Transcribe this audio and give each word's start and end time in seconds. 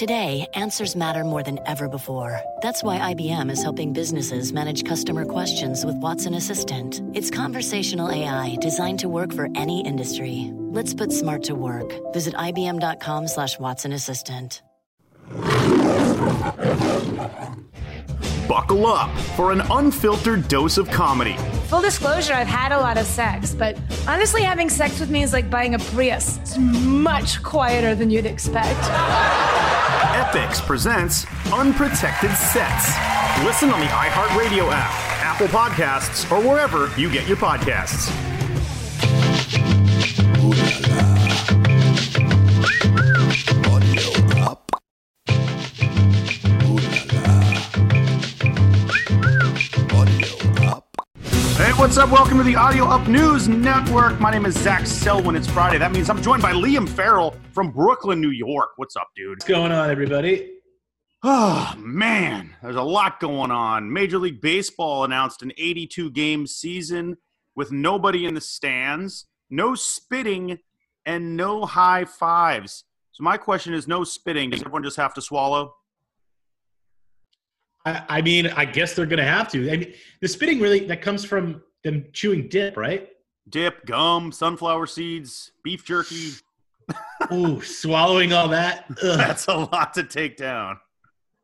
Today, 0.00 0.46
answers 0.54 0.96
matter 0.96 1.24
more 1.24 1.42
than 1.42 1.58
ever 1.66 1.86
before. 1.86 2.40
That's 2.62 2.82
why 2.82 3.12
IBM 3.12 3.50
is 3.50 3.62
helping 3.62 3.92
businesses 3.92 4.50
manage 4.50 4.86
customer 4.86 5.26
questions 5.26 5.84
with 5.84 5.94
Watson 5.96 6.32
Assistant. 6.32 7.02
It's 7.12 7.30
conversational 7.30 8.10
AI 8.10 8.56
designed 8.62 9.00
to 9.00 9.10
work 9.10 9.30
for 9.30 9.48
any 9.54 9.86
industry. 9.86 10.52
Let's 10.56 10.94
put 10.94 11.12
smart 11.12 11.42
to 11.42 11.54
work. 11.54 11.92
Visit 12.14 12.32
IBM.com 12.32 13.28
slash 13.28 13.58
Watson 13.58 13.92
Assistant. 13.92 14.62
Buckle 18.48 18.86
up 18.86 19.14
for 19.36 19.52
an 19.52 19.60
unfiltered 19.70 20.48
dose 20.48 20.78
of 20.78 20.90
comedy. 20.90 21.36
Full 21.68 21.82
disclosure, 21.82 22.32
I've 22.32 22.46
had 22.46 22.72
a 22.72 22.78
lot 22.78 22.96
of 22.96 23.04
sex, 23.04 23.54
but 23.54 23.76
honestly, 24.08 24.40
having 24.40 24.70
sex 24.70 24.98
with 24.98 25.10
me 25.10 25.22
is 25.22 25.34
like 25.34 25.50
buying 25.50 25.74
a 25.74 25.78
Prius. 25.78 26.38
It's 26.38 26.56
much 26.56 27.42
quieter 27.42 27.94
than 27.94 28.08
you'd 28.08 28.24
expect. 28.24 28.80
Epix 30.20 30.60
presents 30.60 31.24
Unprotected 31.50 32.30
Sets. 32.32 32.94
Listen 33.42 33.70
on 33.70 33.80
the 33.80 33.86
iHeartRadio 33.86 34.70
app, 34.70 34.92
Apple 35.24 35.46
Podcasts, 35.46 36.30
or 36.30 36.46
wherever 36.46 36.90
you 37.00 37.10
get 37.10 37.26
your 37.26 37.38
podcasts. 37.38 38.10
What's 51.90 51.98
up? 51.98 52.10
Welcome 52.12 52.38
to 52.38 52.44
the 52.44 52.54
Audio 52.54 52.84
Up 52.84 53.08
News 53.08 53.48
Network. 53.48 54.20
My 54.20 54.30
name 54.30 54.46
is 54.46 54.56
Zach 54.56 54.86
Selwyn. 54.86 55.34
It's 55.34 55.48
Friday. 55.48 55.76
That 55.76 55.90
means 55.90 56.08
I'm 56.08 56.22
joined 56.22 56.40
by 56.40 56.52
Liam 56.52 56.88
Farrell 56.88 57.34
from 57.50 57.72
Brooklyn, 57.72 58.20
New 58.20 58.30
York. 58.30 58.74
What's 58.76 58.94
up, 58.94 59.08
dude? 59.16 59.30
What's 59.30 59.44
going 59.44 59.72
on, 59.72 59.90
everybody? 59.90 60.52
Oh, 61.24 61.74
man. 61.76 62.54
There's 62.62 62.76
a 62.76 62.82
lot 62.82 63.18
going 63.18 63.50
on. 63.50 63.92
Major 63.92 64.18
League 64.18 64.40
Baseball 64.40 65.02
announced 65.02 65.42
an 65.42 65.50
82 65.58 66.12
game 66.12 66.46
season 66.46 67.16
with 67.56 67.72
nobody 67.72 68.24
in 68.24 68.34
the 68.34 68.40
stands, 68.40 69.26
no 69.50 69.74
spitting, 69.74 70.60
and 71.06 71.36
no 71.36 71.66
high 71.66 72.04
fives. 72.04 72.84
So, 73.10 73.24
my 73.24 73.36
question 73.36 73.74
is 73.74 73.88
no 73.88 74.04
spitting. 74.04 74.50
Does 74.50 74.60
everyone 74.60 74.84
just 74.84 74.96
have 74.96 75.14
to 75.14 75.20
swallow? 75.20 75.74
I, 77.84 78.04
I 78.08 78.22
mean, 78.22 78.46
I 78.46 78.64
guess 78.64 78.94
they're 78.94 79.06
going 79.06 79.18
to 79.18 79.24
have 79.24 79.50
to. 79.50 79.72
I 79.72 79.76
mean, 79.76 79.92
the 80.20 80.28
spitting 80.28 80.60
really 80.60 80.86
that 80.86 81.02
comes 81.02 81.24
from 81.24 81.62
them 81.84 82.06
chewing 82.12 82.48
dip, 82.48 82.76
right? 82.76 83.08
Dip, 83.48 83.84
gum, 83.86 84.32
sunflower 84.32 84.86
seeds, 84.86 85.52
beef 85.64 85.84
jerky. 85.84 86.32
Ooh, 87.32 87.60
swallowing 87.62 88.32
all 88.32 88.48
that. 88.48 88.84
Ugh. 88.90 88.96
That's 89.18 89.46
a 89.48 89.54
lot 89.56 89.94
to 89.94 90.02
take 90.04 90.36
down. 90.36 90.78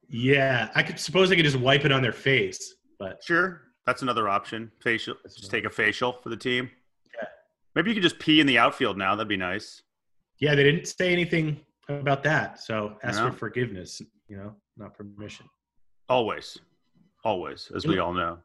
Yeah, 0.09 0.71
I 0.75 0.83
could 0.83 0.99
suppose 1.01 1.31
I 1.33 1.37
could 1.37 1.45
just 1.45 1.59
wipe 1.59 1.85
it 1.85 1.93
on 1.93 2.03
their 2.03 2.13
face, 2.13 2.75
but 2.99 3.23
Sure. 3.25 3.63
That's 3.87 4.03
another 4.03 4.29
option. 4.29 4.73
Facial. 4.83 5.15
Just 5.25 5.49
take 5.51 5.65
a 5.65 5.71
facial 5.71 6.15
for 6.21 6.29
the 6.29 6.37
team. 6.37 6.69
Yeah. 7.15 7.29
Maybe 7.77 7.91
you 7.91 7.95
could 7.95 8.03
just 8.03 8.19
pee 8.19 8.41
in 8.41 8.47
the 8.49 8.59
outfield 8.59 8.99
now. 8.99 9.15
That'd 9.15 9.29
be 9.29 9.37
nice. 9.37 9.83
yeah, 10.41 10.57
they 10.57 10.65
didn't 10.65 10.87
say 10.89 11.13
anything 11.13 11.61
about 11.89 12.25
that. 12.25 12.61
So 12.61 12.97
ask 13.05 13.21
No. 13.21 13.31
for 13.31 13.37
forgiveness, 13.37 14.03
you 14.29 14.37
know, 14.37 14.57
not 14.77 14.95
permission. 14.95 15.47
Always. 16.09 16.59
Always, 17.25 17.71
as 17.77 17.87
we 17.87 17.99
all 18.01 18.13
know. 18.13 18.39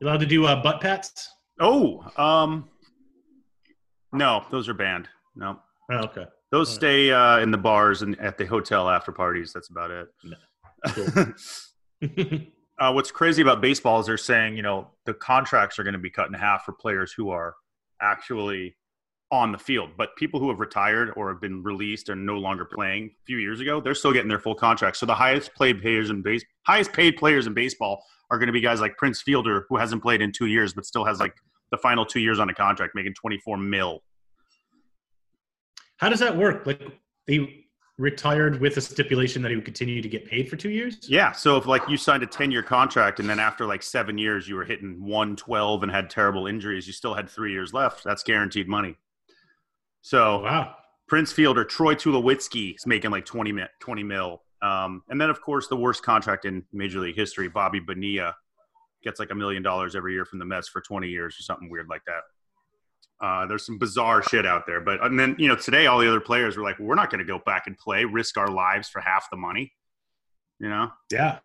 You 0.00 0.06
allowed 0.06 0.20
to 0.20 0.26
do 0.26 0.46
uh, 0.46 0.62
butt 0.62 0.80
pats? 0.80 1.30
Oh, 1.60 2.04
um, 2.16 2.68
no, 4.12 4.44
those 4.50 4.68
are 4.68 4.74
banned. 4.74 5.08
No, 5.36 5.58
Oh, 5.90 5.98
okay. 6.04 6.24
those 6.50 6.72
stay 6.72 7.12
uh, 7.12 7.38
in 7.38 7.50
the 7.50 7.58
bars 7.58 8.02
and 8.02 8.18
at 8.18 8.38
the 8.38 8.46
hotel 8.46 8.88
after 8.88 9.12
parties. 9.12 9.52
That's 9.52 9.68
about 9.68 9.90
it. 9.90 10.08
uh, 12.78 12.92
what's 12.92 13.10
crazy 13.10 13.42
about 13.42 13.60
baseball 13.60 14.00
is 14.00 14.06
they're 14.06 14.16
saying, 14.16 14.56
you 14.56 14.62
know, 14.62 14.88
the 15.04 15.12
contracts 15.14 15.78
are 15.78 15.84
going 15.84 15.92
to 15.92 15.98
be 15.98 16.10
cut 16.10 16.28
in 16.28 16.32
half 16.34 16.64
for 16.64 16.72
players 16.72 17.12
who 17.12 17.28
are 17.30 17.54
actually 18.00 18.74
on 19.32 19.52
the 19.52 19.58
field. 19.58 19.90
But 19.96 20.16
people 20.16 20.40
who 20.40 20.48
have 20.48 20.60
retired 20.60 21.12
or 21.16 21.28
have 21.30 21.40
been 21.40 21.62
released 21.62 22.08
and 22.08 22.26
no 22.26 22.36
longer 22.36 22.64
playing 22.64 23.06
a 23.06 23.24
few 23.26 23.38
years 23.38 23.60
ago, 23.60 23.80
they're 23.80 23.94
still 23.94 24.12
getting 24.12 24.28
their 24.28 24.40
full 24.40 24.54
contracts. 24.54 24.98
So 24.98 25.06
the 25.06 25.14
highest 25.14 25.54
paid 25.54 25.80
players 25.80 26.10
in 26.10 26.22
base, 26.22 26.44
highest 26.66 26.92
paid 26.92 27.16
players 27.16 27.46
in 27.46 27.54
baseball 27.54 28.02
are 28.30 28.38
going 28.38 28.48
to 28.48 28.52
be 28.52 28.60
guys 28.60 28.80
like 28.80 28.96
Prince 28.96 29.22
Fielder, 29.22 29.66
who 29.68 29.76
hasn't 29.76 30.02
played 30.02 30.22
in 30.22 30.32
two 30.32 30.46
years 30.46 30.72
but 30.72 30.84
still 30.84 31.04
has 31.04 31.20
like 31.20 31.34
the 31.70 31.78
final 31.78 32.04
two 32.04 32.20
years 32.20 32.38
on 32.38 32.48
a 32.48 32.54
contract, 32.54 32.94
making 32.94 33.14
24 33.14 33.56
mil. 33.56 34.00
How 35.98 36.08
does 36.08 36.20
that 36.20 36.36
work? 36.36 36.66
Like 36.66 36.82
they 37.26 37.66
retired 38.00 38.60
with 38.60 38.78
a 38.78 38.80
stipulation 38.80 39.42
that 39.42 39.50
he 39.50 39.56
would 39.56 39.64
continue 39.64 40.00
to 40.00 40.08
get 40.08 40.24
paid 40.24 40.48
for 40.48 40.56
two 40.56 40.70
years? 40.70 40.96
Yeah. 41.08 41.32
So 41.32 41.56
if 41.58 41.66
like 41.66 41.82
you 41.88 41.96
signed 41.96 42.22
a 42.22 42.26
10 42.26 42.50
year 42.50 42.62
contract 42.62 43.20
and 43.20 43.28
then 43.28 43.38
after 43.38 43.66
like 43.66 43.82
seven 43.82 44.16
years 44.16 44.48
you 44.48 44.56
were 44.56 44.64
hitting 44.64 45.04
112 45.04 45.82
and 45.82 45.92
had 45.92 46.08
terrible 46.08 46.46
injuries, 46.46 46.86
you 46.86 46.92
still 46.92 47.14
had 47.14 47.28
three 47.28 47.52
years 47.52 47.74
left. 47.74 48.02
That's 48.02 48.22
guaranteed 48.22 48.66
money. 48.66 48.96
So 50.02 50.40
Wow. 50.42 50.76
Prince 51.08 51.32
Fielder, 51.32 51.64
Troy 51.64 51.94
Tulowitzki 51.94 52.76
is 52.76 52.86
making 52.86 53.10
like 53.10 53.24
20 53.26 53.52
mil. 53.52 53.66
20 53.80 54.02
mil. 54.04 54.42
Um, 54.62 55.02
and 55.08 55.20
then 55.20 55.28
of 55.30 55.40
course 55.40 55.66
the 55.68 55.76
worst 55.76 56.02
contract 56.02 56.44
in 56.44 56.64
Major 56.72 57.00
League 57.00 57.16
history, 57.16 57.48
Bobby 57.48 57.80
Bonilla 57.80 58.36
gets 59.02 59.18
like 59.18 59.30
a 59.30 59.34
million 59.34 59.62
dollars 59.62 59.96
every 59.96 60.12
year 60.12 60.24
from 60.24 60.38
the 60.38 60.44
Mets 60.44 60.68
for 60.68 60.80
20 60.80 61.08
years 61.08 61.34
or 61.38 61.42
something 61.42 61.68
weird 61.70 61.88
like 61.88 62.02
that. 62.06 62.20
Uh, 63.26 63.46
there's 63.46 63.66
some 63.66 63.78
bizarre 63.78 64.22
shit 64.22 64.46
out 64.46 64.66
there, 64.66 64.80
but 64.80 65.02
and 65.04 65.18
then 65.18 65.34
you 65.38 65.46
know 65.48 65.56
today 65.56 65.86
all 65.86 65.98
the 65.98 66.08
other 66.08 66.20
players 66.20 66.56
were 66.56 66.62
like, 66.62 66.78
we're 66.78 66.94
not 66.94 67.10
going 67.10 67.18
to 67.18 67.24
go 67.24 67.38
back 67.44 67.66
and 67.66 67.76
play, 67.76 68.04
risk 68.04 68.38
our 68.38 68.48
lives 68.48 68.88
for 68.88 69.00
half 69.00 69.28
the 69.30 69.36
money. 69.36 69.72
You 70.58 70.68
know, 70.70 70.90
Yeah. 71.10 71.38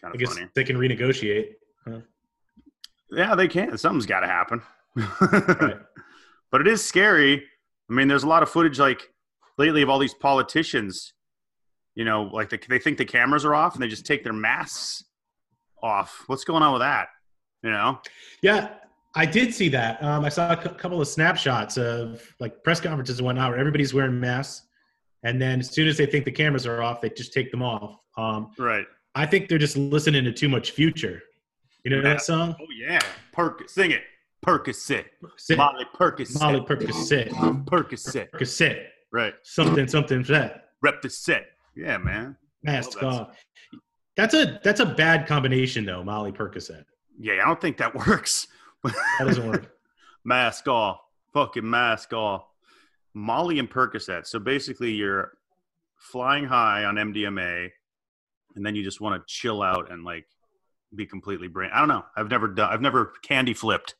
kind 0.00 0.14
I 0.14 0.16
guess 0.16 0.32
funny. 0.34 0.48
they 0.54 0.64
can 0.64 0.76
renegotiate. 0.76 1.54
Yeah, 3.10 3.34
they 3.34 3.48
can. 3.48 3.76
Something's 3.78 4.06
got 4.06 4.20
to 4.20 4.26
happen. 4.26 4.62
Right. 5.20 5.76
But 6.50 6.60
it 6.60 6.68
is 6.68 6.84
scary. 6.84 7.42
I 7.90 7.92
mean, 7.92 8.08
there's 8.08 8.22
a 8.22 8.28
lot 8.28 8.42
of 8.42 8.48
footage 8.50 8.78
like 8.78 9.02
lately 9.58 9.82
of 9.82 9.90
all 9.90 9.98
these 9.98 10.14
politicians. 10.14 11.12
You 11.94 12.04
know, 12.04 12.24
like 12.32 12.50
they, 12.50 12.58
they 12.68 12.78
think 12.78 12.98
the 12.98 13.04
cameras 13.04 13.44
are 13.44 13.54
off 13.54 13.74
and 13.74 13.82
they 13.82 13.88
just 13.88 14.04
take 14.06 14.24
their 14.24 14.32
masks 14.32 15.04
off. 15.82 16.24
What's 16.26 16.44
going 16.44 16.62
on 16.62 16.72
with 16.72 16.80
that? 16.82 17.08
You 17.62 17.70
know? 17.70 18.00
Yeah, 18.42 18.70
I 19.14 19.26
did 19.26 19.54
see 19.54 19.68
that. 19.70 20.02
Um, 20.02 20.24
I 20.24 20.28
saw 20.28 20.52
a 20.52 20.56
couple 20.56 21.00
of 21.00 21.06
snapshots 21.08 21.76
of 21.78 22.20
like 22.40 22.64
press 22.64 22.80
conferences 22.80 23.18
and 23.18 23.26
whatnot 23.26 23.50
where 23.50 23.58
everybody's 23.60 23.94
wearing 23.94 24.18
masks, 24.18 24.66
and 25.22 25.40
then 25.40 25.60
as 25.60 25.70
soon 25.70 25.86
as 25.86 25.96
they 25.96 26.04
think 26.06 26.24
the 26.24 26.32
cameras 26.32 26.66
are 26.66 26.82
off, 26.82 27.00
they 27.00 27.10
just 27.10 27.32
take 27.32 27.50
them 27.50 27.62
off. 27.62 27.96
Um, 28.16 28.50
Right. 28.58 28.86
I 29.14 29.24
think 29.26 29.48
they're 29.48 29.58
just 29.58 29.76
listening 29.76 30.24
to 30.24 30.32
too 30.32 30.48
much 30.48 30.72
Future. 30.72 31.22
You 31.84 31.92
know 31.92 31.98
Yeah. 31.98 32.14
that 32.14 32.22
song? 32.22 32.56
Oh 32.60 32.66
yeah. 32.76 32.98
Perk. 33.32 33.68
Sing 33.68 33.92
it. 33.92 34.02
Percocet. 34.44 35.04
Sit. 35.36 35.56
Molly 35.56 35.86
Percocet. 35.94 36.40
Molly 36.40 36.60
Percocet. 36.60 37.30
Percocet. 37.64 38.30
Percocet. 38.30 38.86
Right. 39.12 39.34
Something, 39.42 39.88
something, 39.88 40.24
for 40.24 40.32
that. 40.32 40.70
Rep 40.82 41.00
the 41.00 41.10
set. 41.10 41.46
Yeah, 41.76 41.98
man. 41.98 42.36
Mask 42.62 43.02
off. 43.02 43.36
That's 44.16 44.34
a 44.34 44.60
that's 44.62 44.80
a 44.80 44.86
bad 44.86 45.26
combination 45.26 45.84
though, 45.84 46.04
Molly 46.04 46.32
Percocet. 46.32 46.84
Yeah, 47.18 47.34
I 47.42 47.46
don't 47.46 47.60
think 47.60 47.78
that 47.78 47.94
works. 48.06 48.46
That 48.82 48.94
doesn't 49.20 49.46
work. 49.46 49.72
mask 50.24 50.68
off, 50.68 51.00
fucking 51.32 51.68
mask 51.68 52.12
off. 52.12 52.44
Molly 53.14 53.58
and 53.58 53.70
Percocet. 53.70 54.26
So 54.26 54.38
basically, 54.38 54.92
you're 54.92 55.32
flying 55.96 56.44
high 56.44 56.84
on 56.84 56.96
MDMA, 56.96 57.70
and 58.56 58.64
then 58.66 58.74
you 58.74 58.84
just 58.84 59.00
want 59.00 59.20
to 59.20 59.32
chill 59.32 59.62
out 59.62 59.90
and 59.90 60.04
like 60.04 60.26
be 60.94 61.06
completely 61.06 61.48
brain. 61.48 61.70
I 61.72 61.80
don't 61.80 61.88
know. 61.88 62.04
I've 62.16 62.30
never 62.30 62.48
done. 62.48 62.70
I've 62.72 62.80
never 62.80 63.12
candy 63.22 63.54
flipped. 63.54 63.94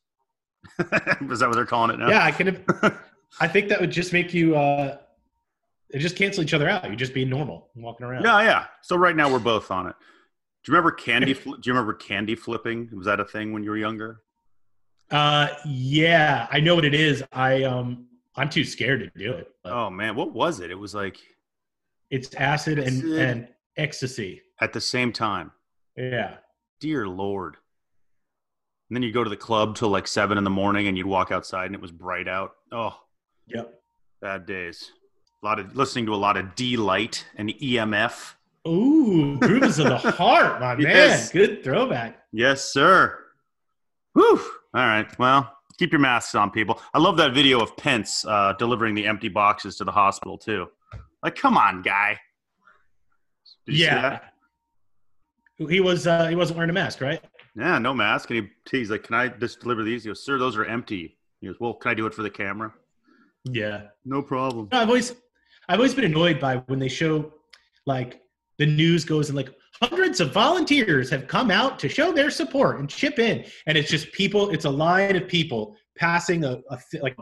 Is 1.30 1.38
that 1.40 1.48
what 1.48 1.54
they're 1.54 1.66
calling 1.66 1.90
it 1.90 1.98
now? 1.98 2.08
Yeah, 2.08 2.24
I 2.24 2.30
can. 2.30 2.64
I 3.40 3.48
think 3.48 3.68
that 3.68 3.80
would 3.80 3.90
just 3.90 4.12
make 4.12 4.32
you. 4.34 4.56
uh 4.56 4.98
It 5.90 5.98
just 5.98 6.16
cancel 6.16 6.42
each 6.42 6.54
other 6.54 6.68
out. 6.68 6.88
You 6.88 6.96
just 6.96 7.14
be 7.14 7.24
normal, 7.24 7.68
walking 7.76 8.06
around. 8.06 8.24
Yeah, 8.24 8.42
yeah. 8.42 8.64
So 8.82 8.96
right 8.96 9.14
now 9.16 9.30
we're 9.32 9.38
both 9.38 9.70
on 9.70 9.86
it. 9.86 9.94
Do 10.64 10.72
you 10.72 10.76
remember 10.76 10.92
candy? 10.92 11.34
Fl- 11.34 11.54
do 11.54 11.60
you 11.68 11.72
remember 11.72 11.92
candy 11.94 12.34
flipping? 12.34 12.88
Was 12.94 13.06
that 13.06 13.20
a 13.20 13.24
thing 13.24 13.52
when 13.52 13.62
you 13.62 13.70
were 13.70 13.76
younger? 13.76 14.20
Uh, 15.10 15.48
yeah, 15.66 16.46
I 16.50 16.60
know 16.60 16.74
what 16.74 16.84
it 16.86 16.94
is. 16.94 17.22
I 17.32 17.64
um, 17.64 18.06
I'm 18.36 18.48
too 18.48 18.64
scared 18.64 19.00
to 19.00 19.18
do 19.18 19.32
it. 19.32 19.48
Oh 19.64 19.90
man, 19.90 20.16
what 20.16 20.32
was 20.32 20.60
it? 20.60 20.70
It 20.70 20.78
was 20.78 20.94
like 20.94 21.18
It's 22.10 22.34
acid 22.34 22.78
and 22.78 22.98
Acid. 22.98 23.18
and 23.18 23.48
ecstasy. 23.76 24.40
At 24.60 24.72
the 24.72 24.80
same 24.80 25.12
time. 25.12 25.52
Yeah. 25.96 26.36
Dear 26.80 27.06
Lord. 27.06 27.56
And 28.94 29.02
then 29.02 29.08
you 29.08 29.12
go 29.12 29.24
to 29.24 29.30
the 29.30 29.36
club 29.36 29.74
till 29.74 29.88
like 29.88 30.06
seven 30.06 30.38
in 30.38 30.44
the 30.44 30.50
morning 30.50 30.86
and 30.86 30.96
you'd 30.96 31.08
walk 31.08 31.32
outside 31.32 31.66
and 31.66 31.74
it 31.74 31.80
was 31.80 31.90
bright 31.90 32.28
out. 32.28 32.52
Oh, 32.70 32.96
Yep. 33.48 33.74
bad 34.22 34.46
days. 34.46 34.92
A 35.42 35.46
lot 35.46 35.58
of 35.58 35.74
listening 35.74 36.06
to 36.06 36.14
a 36.14 36.16
lot 36.16 36.36
of 36.36 36.54
Deee-Lite 36.54 37.26
and 37.34 37.50
EMF. 37.60 38.34
Ooh, 38.68 39.36
grooves 39.40 39.80
of 39.80 39.86
the 39.88 39.96
heart, 40.12 40.60
my 40.60 40.76
Yes. 40.78 41.34
man. 41.34 41.42
Good 41.44 41.64
throwback. 41.64 42.20
Yes, 42.30 42.72
sir. 42.72 43.18
Whew. 44.12 44.38
All 44.74 44.86
right. 44.86 45.08
Well, 45.18 45.52
keep 45.76 45.90
your 45.90 46.00
masks 46.00 46.36
on, 46.36 46.52
people. 46.52 46.80
I 46.94 47.00
love 47.00 47.16
that 47.16 47.34
video 47.34 47.58
of 47.60 47.76
Pence 47.76 48.24
uh, 48.24 48.52
delivering 48.60 48.94
the 48.94 49.08
empty 49.08 49.28
boxes 49.28 49.74
to 49.78 49.84
the 49.84 49.90
hospital 49.90 50.38
too. 50.38 50.68
Like, 51.24 51.34
come 51.34 51.56
on, 51.58 51.82
guy. 51.82 52.20
Did 53.66 53.72
you 53.72 53.78
see 53.78 53.84
yeah. 53.86 54.00
that? 54.02 54.34
He 55.68 55.80
was 55.80 56.06
uh, 56.06 56.28
he 56.28 56.36
wasn't 56.36 56.58
wearing 56.58 56.70
a 56.70 56.74
mask, 56.74 57.00
right? 57.00 57.20
Yeah, 57.56 57.78
no 57.78 57.94
mask. 57.94 58.30
And 58.30 58.48
he, 58.70 58.78
he's 58.78 58.90
like, 58.90 59.04
"Can 59.04 59.14
I 59.14 59.28
just 59.28 59.60
deliver 59.60 59.84
these?" 59.84 60.04
He 60.04 60.10
goes, 60.10 60.24
"Sir, 60.24 60.38
those 60.38 60.56
are 60.56 60.64
empty." 60.64 61.16
He 61.40 61.46
goes, 61.46 61.56
"Well, 61.60 61.74
can 61.74 61.90
I 61.90 61.94
do 61.94 62.06
it 62.06 62.14
for 62.14 62.22
the 62.22 62.30
camera?" 62.30 62.72
Yeah. 63.44 63.82
No 64.04 64.22
problem. 64.22 64.68
No, 64.72 64.80
I've 64.80 64.88
always 64.88 65.14
I've 65.68 65.78
always 65.78 65.94
been 65.94 66.04
annoyed 66.04 66.40
by 66.40 66.56
when 66.66 66.78
they 66.78 66.88
show 66.88 67.32
like 67.86 68.22
the 68.58 68.66
news 68.66 69.04
goes 69.04 69.28
and 69.28 69.36
like 69.36 69.54
hundreds 69.82 70.20
of 70.20 70.32
volunteers 70.32 71.10
have 71.10 71.26
come 71.26 71.50
out 71.50 71.78
to 71.80 71.88
show 71.88 72.12
their 72.12 72.30
support 72.30 72.78
and 72.78 72.88
chip 72.88 73.18
in 73.18 73.44
and 73.66 73.76
it's 73.76 73.90
just 73.90 74.10
people 74.12 74.50
it's 74.50 74.64
a 74.64 74.70
line 74.70 75.16
of 75.16 75.26
people 75.26 75.76
passing 75.98 76.44
a, 76.44 76.58
a 76.70 76.78
like 77.02 77.16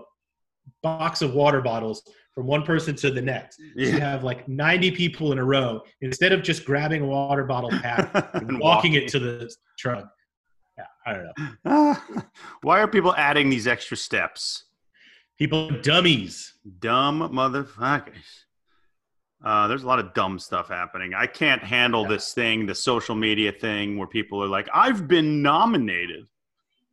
box 0.82 1.22
of 1.22 1.34
water 1.34 1.60
bottles 1.60 2.02
from 2.34 2.46
one 2.46 2.62
person 2.62 2.94
to 2.94 3.10
the 3.10 3.20
next 3.20 3.56
so 3.56 3.64
you 3.76 3.98
have 3.98 4.22
like 4.22 4.46
90 4.48 4.90
people 4.92 5.32
in 5.32 5.38
a 5.38 5.44
row 5.44 5.80
instead 6.02 6.32
of 6.32 6.42
just 6.42 6.64
grabbing 6.64 7.02
a 7.02 7.06
water 7.06 7.44
bottle 7.44 7.70
pack 7.82 8.10
and 8.34 8.50
And 8.50 8.58
walking 8.60 8.94
it 8.94 9.08
to 9.08 9.18
the 9.18 9.52
truck 9.78 10.04
yeah 10.04 10.21
i 11.06 11.12
don't 11.12 11.64
know 11.64 11.96
Why 12.62 12.80
are 12.80 12.88
people 12.88 13.14
adding 13.16 13.50
these 13.50 13.66
extra 13.66 13.96
steps? 13.96 14.64
people 15.38 15.72
are 15.72 15.80
dummies 15.80 16.52
Dumb 16.78 17.20
motherfuckers. 17.32 18.44
Uh, 19.44 19.66
there's 19.66 19.82
a 19.82 19.86
lot 19.86 19.98
of 19.98 20.14
dumb 20.14 20.38
stuff 20.38 20.68
happening. 20.68 21.12
I 21.14 21.26
can't 21.26 21.62
handle 21.62 22.06
this 22.06 22.32
thing, 22.32 22.66
the 22.66 22.74
social 22.74 23.16
media 23.16 23.50
thing, 23.50 23.98
where 23.98 24.06
people 24.06 24.42
are 24.42 24.48
like, 24.48 24.68
"I've 24.72 25.08
been 25.08 25.42
nominated 25.42 26.28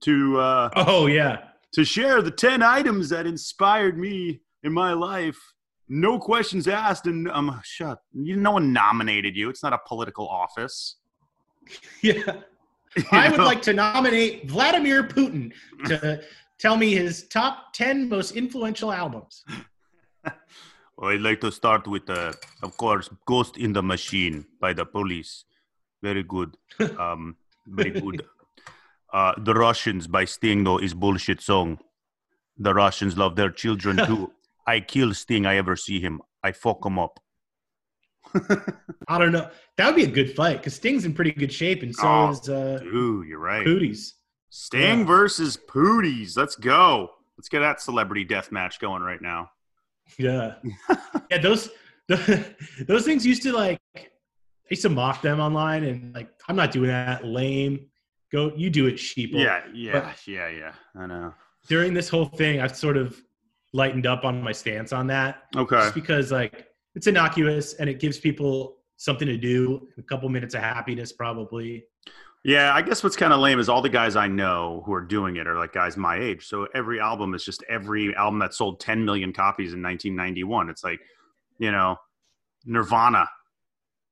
to 0.02 0.40
uh, 0.40 0.70
oh 0.76 1.06
yeah 1.06 1.50
to 1.74 1.86
share 1.86 2.24
the 2.24 2.32
ten 2.32 2.64
items 2.64 3.10
that 3.10 3.28
inspired 3.28 4.00
me 4.00 4.42
in 4.64 4.74
my 4.74 4.94
life." 4.94 5.38
No 5.88 6.18
questions 6.18 6.68
asked, 6.68 7.06
and 7.06 7.30
um, 7.30 7.62
shut. 7.64 8.00
You, 8.14 8.36
no 8.36 8.52
one 8.52 8.74
nominated 8.74 9.36
you. 9.36 9.50
It's 9.50 9.62
not 9.62 9.74
a 9.74 9.80
political 9.88 10.28
office. 10.28 10.96
yeah 12.02 12.42
I 13.12 13.30
would 13.30 13.40
like 13.40 13.62
to 13.64 13.74
nominate 13.74 14.50
Vladimir 14.50 15.04
Putin 15.04 15.52
to 15.86 16.22
tell 16.58 16.76
me 16.76 16.94
his 16.96 17.28
top 17.28 17.74
10 17.74 18.10
most 18.10 18.36
influential 18.36 18.92
albums. 18.92 19.44
Well, 21.00 21.12
I'd 21.12 21.22
like 21.22 21.40
to 21.42 21.52
start 21.52 21.88
with, 21.88 22.10
uh, 22.10 22.34
of 22.62 22.76
course, 22.76 23.10
"Ghost 23.26 23.56
in 23.56 23.72
the 23.72 23.82
Machine" 23.82 24.46
by 24.60 24.74
the 24.74 24.86
Police. 24.86 25.46
Very 26.04 26.24
good, 26.24 26.58
um, 27.00 27.38
very 27.66 27.92
good. 27.92 28.26
Uh, 29.14 29.32
"The 29.38 29.54
Russians" 29.54 30.08
by 30.08 30.26
Sting, 30.26 30.66
though, 30.66 30.78
is 30.78 30.94
bullshit 30.94 31.40
song. 31.42 31.80
The 32.58 32.74
Russians 32.74 33.18
love 33.18 33.38
their 33.38 33.50
children 33.50 33.96
too. 33.96 34.34
I 34.68 34.82
kill 34.82 35.14
Sting. 35.14 35.46
I 35.46 35.56
ever 35.56 35.78
see 35.78 36.02
him. 36.02 36.22
I 36.44 36.52
fuck 36.52 36.86
him 36.86 37.00
up. 37.00 37.22
I 39.08 39.18
don't 39.18 39.32
know. 39.32 39.50
That 39.78 39.88
would 39.88 39.96
be 39.96 40.04
a 40.04 40.08
good 40.08 40.36
fight 40.36 40.58
because 40.58 40.76
Sting's 40.76 41.06
in 41.06 41.14
pretty 41.14 41.32
good 41.32 41.52
shape 41.52 41.84
and 41.84 41.96
so 41.96 42.04
Oh, 42.08 42.30
is 42.30 42.50
uh, 42.50 42.80
Ooh, 42.84 43.24
you're 43.28 43.40
right. 43.40 43.66
Pooties. 43.66 44.14
Sting 44.50 45.00
Yeah. 45.00 45.06
versus 45.06 45.58
Pooties. 45.58 46.38
Let's 46.38 46.56
go. 46.56 47.12
Let's 47.38 47.50
get 47.50 47.60
that 47.60 47.82
celebrity 47.82 48.24
death 48.24 48.52
match 48.52 48.80
going 48.80 49.02
right 49.02 49.22
now. 49.22 49.50
Yeah. 50.18 50.56
yeah, 51.32 51.38
those 51.38 51.70
those 52.08 53.06
things 53.06 53.26
used 53.26 53.44
to 53.44 53.54
like 53.54 53.80
I 53.96 54.02
used 54.70 54.82
to 54.84 54.90
mock 54.90 55.22
them 55.22 55.40
online 55.40 55.84
and 55.84 56.14
like 56.14 56.30
I'm 56.48 56.56
not 56.56 56.72
doing 56.72 56.88
that. 56.90 57.26
Lame. 57.26 57.88
Go 58.32 58.52
you 58.56 58.70
do 58.70 58.86
it, 58.88 58.96
sheeple. 58.96 59.42
Yeah, 59.44 59.62
yeah, 59.74 60.14
yeah, 60.28 60.50
yeah. 60.50 60.74
I 60.96 61.08
know. 61.08 61.34
During 61.68 61.94
this 61.94 62.10
whole 62.10 62.26
thing, 62.26 62.62
I've 62.62 62.76
sort 62.76 62.98
of 62.98 63.20
lightened 63.74 64.06
up 64.08 64.24
on 64.26 64.42
my 64.42 64.52
stance 64.52 64.92
on 64.94 65.08
that. 65.08 65.44
Okay. 65.56 65.76
just 65.78 65.96
because 65.96 66.32
like 66.32 66.68
it's 67.00 67.08
innocuous 67.08 67.76
and 67.76 67.90
it 67.90 67.98
gives 68.02 68.20
people 68.20 68.76
something 68.98 69.26
to 69.26 69.38
do 69.38 69.88
a 69.98 70.02
couple 70.02 70.28
minutes 70.28 70.54
of 70.54 70.60
happiness 70.62 71.14
probably 71.14 71.86
Yeah, 72.44 72.74
I 72.76 72.82
guess 72.82 73.04
what's 73.04 73.16
kind 73.16 73.32
of 73.32 73.40
lame 73.40 73.58
is 73.58 73.70
all 73.70 73.82
the 73.82 73.88
guys 73.88 74.18
I 74.18 74.28
know 74.28 74.84
who 74.86 74.92
are 74.94 75.00
doing 75.02 75.38
it 75.38 75.48
are 75.48 75.56
like 75.58 75.72
guys 75.72 75.96
my 75.96 76.18
age. 76.20 76.46
So 76.46 76.68
every 76.74 77.00
album 77.00 77.34
is 77.36 77.46
just 77.46 77.64
every 77.70 78.14
album 78.16 78.40
that 78.40 78.54
sold 78.54 78.82
10 78.82 79.06
million 79.06 79.32
copies 79.32 79.72
in 79.74 79.82
1991. 79.82 80.70
It's 80.70 80.84
like, 80.84 81.00
you 81.58 81.72
know, 81.72 81.96
Nirvana. 82.66 83.30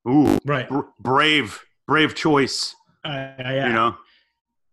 Ooh, 0.08 0.38
right 0.46 0.70
br- 0.70 0.88
brave, 1.02 1.60
brave 1.88 2.16
choice. 2.16 2.74
I, 3.04 3.34
I, 3.44 3.68
You 3.68 3.74
know, 3.74 3.98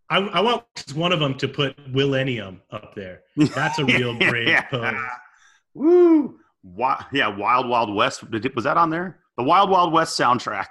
I, 0.09 0.19
I 0.19 0.41
want 0.41 0.63
one 0.95 1.11
of 1.13 1.19
them 1.19 1.35
to 1.39 1.49
put 1.49 1.77
Millennium 1.89 2.63
up 2.71 2.95
there 2.95 3.23
that's 3.37 3.81
a 3.81 3.85
real 3.85 4.17
brave 4.17 4.47
Yeah. 4.47 4.63
pose 4.71 4.95
Woo! 5.75 6.39
Wi- 6.65 7.05
yeah, 7.13 7.29
Wild 7.29 7.69
Wild 7.69 7.95
West. 7.95 8.29
Did 8.31 8.45
it- 8.47 8.55
Was 8.57 8.65
that 8.65 8.77
on 8.77 8.91
there? 8.91 9.21
The 9.37 9.45
Wild 9.45 9.71
Wild 9.71 9.93
West 9.93 10.19
soundtrack. 10.19 10.67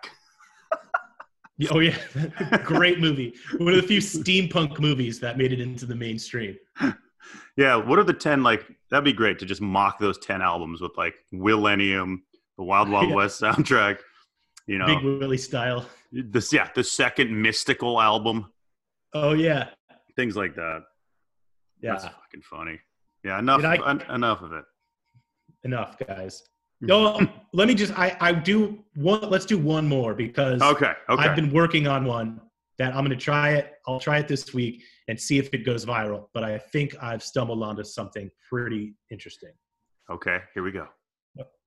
oh 1.71 1.79
yeah 1.79 1.95
great 2.65 2.99
movie 2.99 3.31
one 3.59 3.73
of 3.73 3.79
the 3.79 3.87
few 3.87 3.99
steampunk 3.99 4.79
movies 4.79 5.19
that 5.19 5.37
made 5.37 5.53
it 5.53 5.59
into 5.61 5.85
the 5.85 5.95
mainstream 5.95 6.55
Yeah, 7.55 7.75
what 7.75 7.99
are 7.99 8.03
the 8.03 8.13
10 8.13 8.41
like? 8.43 8.65
That'd 8.89 9.05
be 9.05 9.13
great 9.13 9.37
to 9.39 9.45
just 9.45 9.61
mock 9.61 9.97
those 9.99 10.17
10 10.17 10.41
albums 10.41 10.81
with 10.81 10.91
like 10.97 11.13
Millennium, 11.31 12.23
the 12.57 12.63
Wild 12.63 12.89
Wild 12.89 13.09
Yeah. 13.09 13.15
West 13.15 13.39
soundtrack. 13.39 13.99
You 14.67 14.79
know, 14.79 14.87
big 14.87 15.03
willie 15.03 15.37
style 15.37 15.85
this 16.11 16.51
yeah 16.53 16.69
the 16.73 16.83
second 16.83 17.29
Mystikal 17.29 18.01
album 18.01 18.51
oh 19.13 19.33
yeah 19.33 19.69
things 20.15 20.35
like 20.35 20.55
that 20.55 20.81
yeah 21.81 21.91
that's 21.93 22.05
fucking 22.05 22.41
funny 22.49 22.79
yeah 23.23 23.39
enough 23.39 23.63
I- 23.63 23.89
en- 23.89 24.01
enough 24.09 24.41
of 24.41 24.53
it 24.53 24.63
enough 25.63 25.97
guys 26.07 26.43
hmm. 26.79 26.87
no 26.87 27.19
let 27.53 27.67
me 27.67 27.73
just 27.73 27.97
i 27.97 28.15
i 28.19 28.31
do 28.31 28.79
one 28.95 29.21
let's 29.29 29.45
do 29.45 29.57
one 29.57 29.87
more 29.87 30.13
because 30.13 30.61
okay 30.61 30.93
okay 31.09 31.23
I've 31.23 31.35
been 31.35 31.51
working 31.51 31.87
on 31.87 32.05
one 32.05 32.39
that 32.79 32.95
I'm 32.95 33.05
going 33.05 33.17
to 33.17 33.23
try 33.23 33.51
it. 33.51 33.73
I'll 33.87 33.99
try 33.99 34.17
it 34.17 34.27
this 34.27 34.53
week 34.53 34.83
and 35.07 35.19
see 35.19 35.37
if 35.37 35.53
it 35.53 35.65
goes 35.65 35.85
viral. 35.85 36.27
But 36.33 36.43
I 36.43 36.57
think 36.57 36.95
I've 37.01 37.23
stumbled 37.23 37.61
onto 37.61 37.83
something 37.83 38.29
pretty 38.49 38.95
interesting. 39.11 39.51
okay 40.11 40.39
here 40.53 40.63
we 40.63 40.71
go 40.71 40.87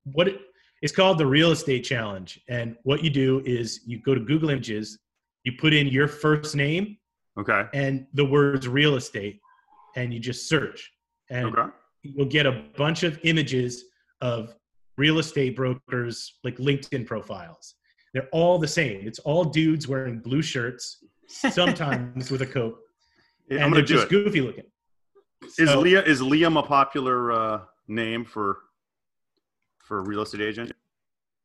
What 0.05 0.29
it, 0.29 0.41
it's 0.83 0.93
called 0.93 1.19
the 1.19 1.27
real 1.27 1.53
estate 1.53 1.85
challenge. 1.85 2.41
And 2.49 2.77
what 2.83 3.03
you 3.03 3.11
do 3.11 3.43
is 3.47 3.81
you 3.87 4.01
go 4.01 4.15
to 4.15 4.21
Google 4.21 4.51
Images, 4.51 4.99
you 5.45 5.53
put 5.59 5.73
in 5.73 5.87
your 5.87 6.09
first 6.09 6.55
name 6.55 6.99
okay 7.39 7.63
and 7.73 8.07
the 8.15 8.25
words 8.25 8.69
real 8.69 8.97
estate, 8.97 9.41
and 9.95 10.13
you 10.13 10.21
just 10.21 10.49
search. 10.49 10.93
And 11.31 11.47
okay 11.47 11.71
you'll 12.03 12.27
get 12.27 12.47
a 12.47 12.63
bunch 12.77 13.03
of 13.03 13.19
images 13.25 13.85
of 14.21 14.55
real 14.97 15.19
estate 15.19 15.57
brokers 15.57 16.35
like 16.45 16.57
linkedin 16.57 17.07
profiles 17.07 17.75
they're 18.15 18.29
all 18.33 18.59
the 18.59 18.69
same 18.69 19.07
it's 19.07 19.19
all 19.21 19.45
dudes 19.45 19.87
wearing 19.89 20.19
blue 20.19 20.43
shirts 20.43 21.05
sometimes 21.29 22.31
with 22.31 22.43
a 22.43 22.47
coat 22.47 22.79
Yeah, 23.49 23.65
and 23.65 23.73
they're 23.73 23.83
just 23.83 24.07
it 24.07 24.11
goofy 24.11 24.41
looking 24.41 24.65
is 25.57 25.71
So, 25.71 25.81
Liam 25.85 26.05
is 26.05 26.21
Liam 26.21 26.59
a 26.59 26.63
popular 26.65 27.31
uh, 27.31 27.61
name 27.87 28.25
for 28.25 28.59
for 29.79 29.99
a 29.99 30.03
real 30.03 30.23
estate 30.23 30.41
agent? 30.41 30.73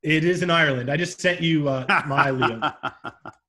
it 0.02 0.24
is 0.24 0.42
in 0.42 0.50
ireland 0.50 0.90
i 0.90 0.98
just 0.98 1.22
sent 1.22 1.42
you 1.42 1.70
uh, 1.70 1.86
my 2.08 2.30
liam 2.30 2.74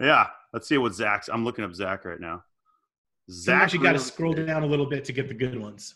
yeah, 0.00 0.26
let's 0.52 0.68
see 0.68 0.78
what 0.78 0.94
Zach's. 0.94 1.28
I'm 1.28 1.44
looking 1.44 1.64
up 1.64 1.74
Zach 1.74 2.04
right 2.04 2.20
now. 2.20 2.42
Zach, 3.30 3.72
you 3.72 3.80
got 3.82 3.92
to 3.92 3.98
scroll 3.98 4.34
down 4.34 4.62
a 4.62 4.66
little 4.66 4.86
bit 4.86 5.04
to 5.06 5.12
get 5.12 5.28
the 5.28 5.34
good 5.34 5.58
ones 5.58 5.94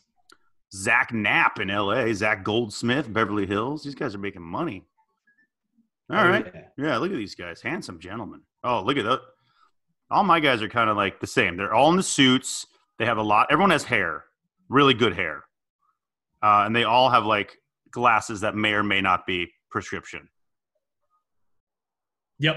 Zach 0.72 1.12
Knapp 1.12 1.60
in 1.60 1.70
L.A. 1.70 2.12
Zach 2.14 2.44
Goldsmith, 2.44 3.12
Beverly 3.12 3.46
Hills. 3.46 3.82
These 3.82 3.94
guys 3.94 4.14
are 4.14 4.18
making 4.18 4.42
money. 4.42 4.84
All 6.10 6.18
Oh, 6.18 6.28
right. 6.28 6.50
yeah. 6.54 6.60
Yeah, 6.86 6.96
look 6.98 7.10
at 7.10 7.16
these 7.16 7.34
guys. 7.34 7.60
Handsome 7.62 7.98
gentlemen. 7.98 8.40
Oh, 8.64 8.82
look 8.82 8.96
at 8.96 9.04
that. 9.04 9.20
All 10.10 10.24
my 10.24 10.40
guys 10.40 10.62
are 10.62 10.68
kind 10.68 10.88
of 10.90 10.96
like 10.96 11.20
the 11.20 11.26
same. 11.26 11.56
They're 11.56 11.74
all 11.74 11.90
in 11.90 11.96
the 11.96 12.02
suits. 12.02 12.66
They 12.98 13.04
have 13.06 13.18
a 13.18 13.22
lot. 13.22 13.48
Everyone 13.50 13.70
has 13.70 13.84
hair, 13.84 14.24
really 14.68 14.94
good 14.94 15.14
hair. 15.14 15.44
Uh, 16.42 16.62
and 16.66 16.74
they 16.74 16.84
all 16.84 17.10
have 17.10 17.24
like 17.26 17.56
glasses 17.90 18.40
that 18.40 18.54
may 18.54 18.72
or 18.72 18.82
may 18.82 19.00
not 19.00 19.26
be 19.26 19.50
prescription. 19.70 20.28
yep 22.38 22.56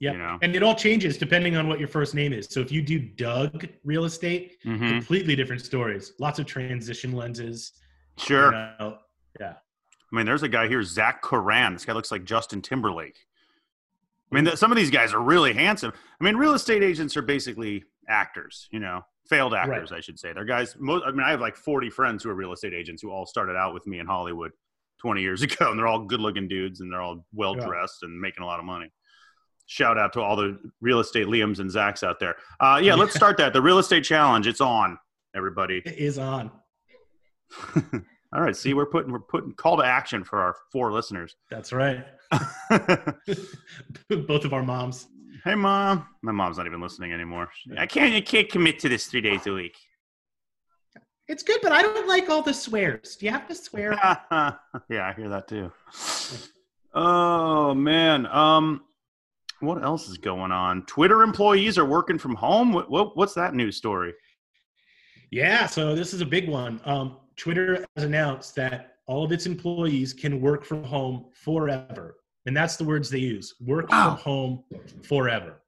yep 0.00 0.14
You 0.14 0.18
know? 0.18 0.38
and 0.42 0.56
it 0.56 0.62
all 0.62 0.74
changes 0.74 1.16
depending 1.18 1.56
on 1.56 1.68
what 1.68 1.78
your 1.78 1.88
first 1.88 2.14
name 2.14 2.32
is 2.32 2.46
so 2.50 2.60
if 2.60 2.72
you 2.72 2.82
do 2.82 2.98
doug 2.98 3.66
real 3.84 4.04
estate 4.06 4.56
Mhm. 4.64 4.88
completely 4.88 5.36
different 5.36 5.62
stories 5.62 6.12
lots 6.18 6.38
of 6.38 6.46
transition 6.46 7.12
lenses 7.12 7.72
you 8.18 8.24
Sure. 8.24 8.50
know. 8.52 8.98
yeah 9.38 9.54
I 10.12 10.16
mean, 10.16 10.26
there's 10.26 10.42
a 10.42 10.48
guy 10.48 10.66
here, 10.66 10.82
Zach 10.82 11.22
Coran. 11.22 11.72
This 11.74 11.84
guy 11.84 11.92
looks 11.92 12.10
like 12.10 12.24
Justin 12.24 12.60
Timberlake. 12.60 13.16
I 14.32 14.34
mean, 14.34 14.44
th- 14.44 14.56
some 14.56 14.72
of 14.72 14.76
these 14.76 14.90
guys 14.90 15.14
are 15.14 15.20
really 15.20 15.52
handsome. 15.52 15.92
I 16.20 16.24
mean, 16.24 16.34
real 16.34 16.54
estate 16.54 16.82
agents 16.82 17.16
are 17.16 17.22
basically 17.22 17.84
actors, 18.08 18.66
you 18.72 18.80
know, 18.80 19.02
failed 19.28 19.54
actors, 19.54 19.92
I 19.92 20.00
should 20.00 20.18
say. 20.18 20.32
They're 20.32 20.44
guys. 20.44 20.74
Most, 20.80 21.04
I 21.06 21.12
mean, 21.12 21.20
I 21.20 21.30
have 21.30 21.40
like 21.40 21.54
40 21.54 21.90
friends 21.90 22.24
who 22.24 22.30
are 22.30 22.34
real 22.34 22.52
estate 22.52 22.74
agents 22.74 23.02
who 23.02 23.12
all 23.12 23.24
started 23.24 23.54
out 23.54 23.72
with 23.72 23.86
me 23.86 24.00
in 24.00 24.06
Hollywood 24.06 24.50
20 24.98 25.20
years 25.22 25.42
ago, 25.42 25.70
and 25.70 25.78
they're 25.78 25.86
all 25.86 26.04
good-looking 26.06 26.48
dudes, 26.48 26.80
and 26.80 26.92
they're 26.92 27.00
all 27.02 27.24
well 27.32 27.54
dressed 27.54 28.02
and 28.02 28.20
making 28.20 28.42
a 28.42 28.46
lot 28.46 28.58
of 28.58 28.64
money. 28.64 28.90
Shout 29.70 29.98
out 29.98 30.12
to 30.14 30.20
all 30.20 30.34
the 30.34 30.58
real 30.80 30.98
estate 30.98 31.28
Liams 31.28 31.60
and 31.60 31.70
Zachs 31.70 32.02
out 32.02 32.18
there. 32.18 32.34
Uh, 32.58 32.80
yeah, 32.82 32.96
let's 32.96 33.14
start 33.14 33.36
that. 33.36 33.52
The 33.52 33.62
real 33.62 33.78
estate 33.78 34.02
challenge. 34.02 34.48
It's 34.48 34.60
on, 34.60 34.98
everybody. 35.36 35.80
It 35.86 35.96
is 35.96 36.18
on. 36.18 36.50
all 37.76 38.40
right. 38.42 38.56
See, 38.56 38.74
we're 38.74 38.86
putting 38.86 39.12
we're 39.12 39.20
putting 39.20 39.52
call 39.52 39.76
to 39.76 39.84
action 39.84 40.24
for 40.24 40.40
our 40.40 40.56
four 40.72 40.92
listeners. 40.92 41.36
That's 41.52 41.72
right. 41.72 42.04
Both 44.08 44.44
of 44.44 44.52
our 44.52 44.64
moms. 44.64 45.06
Hey, 45.44 45.54
mom. 45.54 46.04
My 46.22 46.32
mom's 46.32 46.58
not 46.58 46.66
even 46.66 46.80
listening 46.80 47.12
anymore. 47.12 47.48
I 47.78 47.86
can't. 47.86 48.12
I 48.12 48.22
can't 48.22 48.48
commit 48.48 48.80
to 48.80 48.88
this 48.88 49.06
three 49.06 49.20
days 49.20 49.46
a 49.46 49.52
week. 49.52 49.76
It's 51.28 51.44
good, 51.44 51.60
but 51.62 51.70
I 51.70 51.82
don't 51.82 52.08
like 52.08 52.28
all 52.28 52.42
the 52.42 52.54
swears. 52.54 53.14
Do 53.14 53.26
you 53.26 53.30
have 53.30 53.46
to 53.46 53.54
swear? 53.54 53.92
yeah, 53.92 54.56
I 55.06 55.12
hear 55.16 55.28
that 55.28 55.46
too. 55.46 55.70
Oh 56.92 57.72
man. 57.72 58.26
Um, 58.26 58.80
what 59.60 59.82
else 59.82 60.08
is 60.08 60.18
going 60.18 60.52
on? 60.52 60.84
Twitter 60.86 61.22
employees 61.22 61.78
are 61.78 61.84
working 61.84 62.18
from 62.18 62.34
home. 62.34 62.72
What, 62.72 62.90
what 62.90 63.16
what's 63.16 63.34
that 63.34 63.54
news 63.54 63.76
story? 63.76 64.14
Yeah, 65.30 65.66
so 65.66 65.94
this 65.94 66.12
is 66.12 66.20
a 66.20 66.26
big 66.26 66.48
one. 66.48 66.80
Um, 66.84 67.18
Twitter 67.36 67.86
has 67.96 68.04
announced 68.04 68.54
that 68.56 68.96
all 69.06 69.24
of 69.24 69.32
its 69.32 69.46
employees 69.46 70.12
can 70.12 70.40
work 70.40 70.64
from 70.64 70.84
home 70.84 71.26
forever. 71.32 72.16
And 72.46 72.56
that's 72.56 72.76
the 72.76 72.84
words 72.84 73.10
they 73.10 73.18
use 73.18 73.54
work 73.60 73.90
wow. 73.90 74.16
from 74.16 74.16
home 74.18 74.64
forever. 75.02 75.62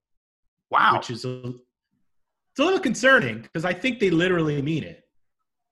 Wow. 0.71 0.97
Which 0.97 1.11
is 1.11 1.25
a, 1.25 1.41
it's 1.47 2.61
a 2.61 2.65
little 2.65 2.81
concerning 2.81 3.43
because 3.43 3.65
I 3.65 3.73
think 3.73 4.01
they 4.01 4.11
literally 4.11 4.61
mean 4.63 4.85
it. 4.85 5.03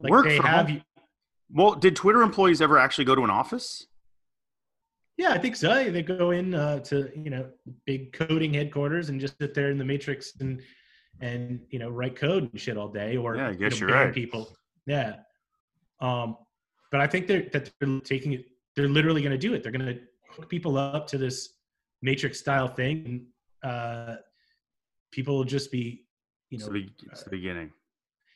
Like 0.01 0.11
work 0.11 0.27
they 0.27 0.37
from 0.37 0.47
have 0.47 0.67
home. 0.67 0.77
You, 0.77 0.83
well, 1.53 1.75
did 1.75 1.97
Twitter 1.97 2.23
employees 2.23 2.61
ever 2.61 2.79
actually 2.79 3.07
go 3.07 3.15
to 3.15 3.25
an 3.25 3.31
office? 3.31 3.87
Yeah, 5.21 5.33
I 5.33 5.39
think 5.39 5.55
so. 5.55 5.91
They 5.91 6.03
go 6.03 6.31
in 6.31 6.55
uh, 6.55 6.79
to 6.79 7.11
you 7.15 7.29
know 7.29 7.47
big 7.85 8.15
coding 8.15 8.55
headquarters 8.55 9.11
and 9.11 9.21
just 9.21 9.35
sit 9.39 9.53
there 9.53 9.71
in 9.71 9.77
the 9.77 9.85
matrix 9.85 10.33
and 10.41 10.63
and 11.21 11.61
you 11.69 11.79
know 11.79 11.91
write 11.91 12.17
code 12.17 12.51
and 12.51 12.59
shit 12.59 12.79
all 12.79 12.89
day, 12.89 13.19
or 13.19 13.37
yeah, 13.37 13.49
I 13.49 13.53
guess 13.53 13.79
you 13.79 13.87
know, 13.87 13.93
are 13.93 14.05
right. 14.07 14.15
People, 14.15 14.57
yeah. 14.87 15.17
Um, 16.01 16.39
but 16.91 17.03
I 17.03 17.07
think 17.07 17.27
they're 17.27 17.45
that 17.53 17.71
they're 17.79 18.01
taking 18.01 18.33
it. 18.33 18.47
They're 18.75 18.89
literally 18.89 19.21
going 19.21 19.33
to 19.33 19.39
do 19.39 19.53
it. 19.53 19.63
They're 19.63 19.73
going 19.73 19.85
to 19.85 20.01
hook 20.31 20.49
people 20.49 20.79
up 20.79 21.07
to 21.09 21.19
this 21.19 21.51
matrix 22.01 22.39
style 22.39 22.69
thing, 22.69 23.27
and 23.63 23.71
uh, 23.71 24.17
people 25.13 25.37
will 25.37 25.45
just 25.45 25.71
be, 25.71 26.07
you 26.49 26.57
know, 26.57 26.65
it's 26.65 26.73
the, 26.73 26.89
it's 27.13 27.23
the 27.25 27.31
beginning. 27.31 27.71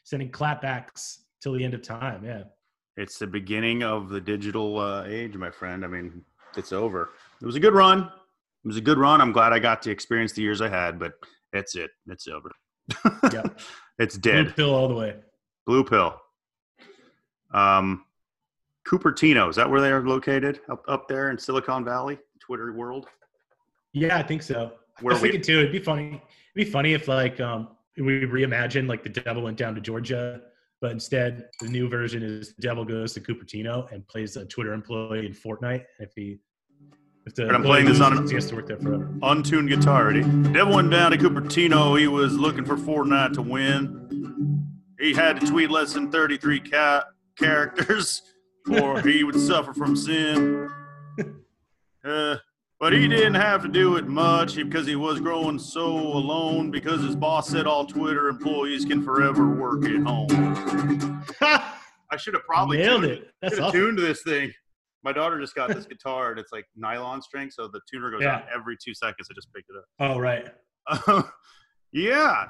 Sending 0.02 0.30
clapbacks 0.30 1.20
till 1.40 1.54
the 1.54 1.64
end 1.64 1.72
of 1.72 1.80
time. 1.80 2.26
Yeah, 2.26 2.42
it's 2.98 3.18
the 3.18 3.26
beginning 3.26 3.82
of 3.82 4.10
the 4.10 4.20
digital 4.20 4.78
uh, 4.78 5.04
age, 5.06 5.34
my 5.34 5.50
friend. 5.50 5.82
I 5.82 5.88
mean, 5.88 6.22
it's 6.56 6.72
over. 6.72 7.10
It 7.40 7.46
was 7.46 7.56
a 7.56 7.60
good 7.60 7.74
run. 7.74 8.00
It 8.00 8.68
was 8.68 8.76
a 8.76 8.80
good 8.80 8.98
run. 8.98 9.20
I'm 9.20 9.32
glad 9.32 9.52
I 9.52 9.58
got 9.58 9.82
to 9.82 9.90
experience 9.90 10.32
the 10.32 10.42
years 10.42 10.60
I 10.60 10.68
had, 10.68 10.98
but 10.98 11.12
that's 11.52 11.76
it. 11.76 11.90
It's 12.08 12.26
over. 12.28 12.50
yep. 13.32 13.60
It's 13.98 14.16
dead. 14.16 14.46
Blue 14.46 14.54
pill 14.54 14.74
all 14.74 14.88
the 14.88 14.94
way. 14.94 15.16
Blue 15.66 15.84
pill. 15.84 16.20
Um, 17.52 18.04
Cupertino, 18.86 19.48
is 19.48 19.56
that 19.56 19.68
where 19.68 19.80
they 19.80 19.90
are 19.90 20.06
located? 20.06 20.60
Up 20.68 20.84
up 20.88 21.08
there 21.08 21.30
in 21.30 21.38
Silicon 21.38 21.84
Valley, 21.84 22.18
Twitter 22.40 22.72
world? 22.72 23.06
Yeah, 23.92 24.18
I 24.18 24.22
think 24.22 24.42
so. 24.42 24.72
Where 25.00 25.12
I 25.12 25.14
was 25.14 25.22
we, 25.22 25.28
thinking 25.30 25.42
too, 25.42 25.58
it'd 25.60 25.72
be 25.72 25.78
funny. 25.78 26.08
It'd 26.08 26.20
be 26.54 26.64
funny 26.64 26.92
if 26.92 27.08
like 27.08 27.40
um 27.40 27.68
we 27.96 28.20
reimagine 28.26 28.88
like 28.88 29.02
the 29.02 29.08
devil 29.08 29.42
went 29.42 29.56
down 29.56 29.74
to 29.74 29.80
Georgia, 29.80 30.42
but 30.84 30.92
instead 30.92 31.48
the 31.62 31.68
new 31.68 31.88
version 31.88 32.22
is 32.22 32.52
the 32.56 32.60
devil 32.60 32.84
goes 32.84 33.14
to 33.14 33.20
Cupertino 33.20 33.90
and 33.90 34.06
plays 34.06 34.36
a 34.36 34.44
Twitter 34.44 34.74
employee 34.74 35.24
in 35.24 35.32
Fortnite. 35.32 35.82
If 35.98 36.12
he 36.14 36.40
if 37.24 37.34
the 37.34 37.48
I'm 37.48 37.62
playing 37.62 37.86
this 37.86 38.02
on 38.02 38.28
he 38.28 38.34
has 38.34 38.50
to 38.50 38.56
work 38.56 38.66
there 38.66 38.76
forever. 38.76 39.10
untuned 39.22 39.70
guitar. 39.70 40.08
Ready? 40.08 40.20
Devil 40.52 40.74
went 40.74 40.90
down 40.90 41.12
to 41.12 41.16
Cupertino. 41.16 41.98
He 41.98 42.06
was 42.06 42.34
looking 42.34 42.66
for 42.66 42.76
Fortnite 42.76 43.32
to 43.32 43.40
win. 43.40 44.66
He 45.00 45.14
had 45.14 45.40
to 45.40 45.46
tweet 45.46 45.70
less 45.70 45.94
than 45.94 46.12
33 46.12 46.60
cat 46.60 47.04
characters 47.38 48.20
or 48.70 49.00
he 49.00 49.24
would 49.24 49.40
suffer 49.40 49.72
from 49.72 49.96
sin. 49.96 50.70
Uh, 52.06 52.36
but 52.84 52.92
he 52.92 53.08
didn't 53.08 53.32
have 53.32 53.62
to 53.62 53.68
do 53.68 53.96
it 53.96 54.06
much 54.06 54.56
because 54.56 54.86
he 54.86 54.94
was 54.94 55.18
growing 55.18 55.58
so 55.58 55.86
alone 55.86 56.70
because 56.70 57.00
his 57.00 57.16
boss 57.16 57.48
said 57.48 57.66
all 57.66 57.86
Twitter 57.86 58.28
employees 58.28 58.84
can 58.84 59.02
forever 59.02 59.48
work 59.48 59.86
at 59.86 60.02
home. 60.02 60.28
I 61.40 62.16
should 62.18 62.34
have 62.34 62.44
probably 62.44 62.76
nailed 62.76 63.04
tuned, 63.04 63.12
it. 63.14 63.30
That's 63.40 63.58
awesome. 63.58 63.72
tuned 63.72 63.98
this 63.98 64.22
thing. 64.22 64.52
My 65.02 65.14
daughter 65.14 65.40
just 65.40 65.54
got 65.54 65.70
this 65.70 65.86
guitar 65.86 66.32
and 66.32 66.38
it's 66.38 66.52
like 66.52 66.66
nylon 66.76 67.22
string, 67.22 67.50
so 67.50 67.68
the 67.68 67.80
tuner 67.90 68.10
goes 68.10 68.20
yeah. 68.20 68.34
out 68.34 68.46
every 68.54 68.76
two 68.76 68.92
seconds. 68.92 69.28
I 69.30 69.34
just 69.34 69.50
picked 69.54 69.70
it 69.70 69.76
up. 69.78 69.84
Oh 70.00 70.20
right. 70.20 70.48
Uh, 70.86 71.22
yeah, 71.92 72.44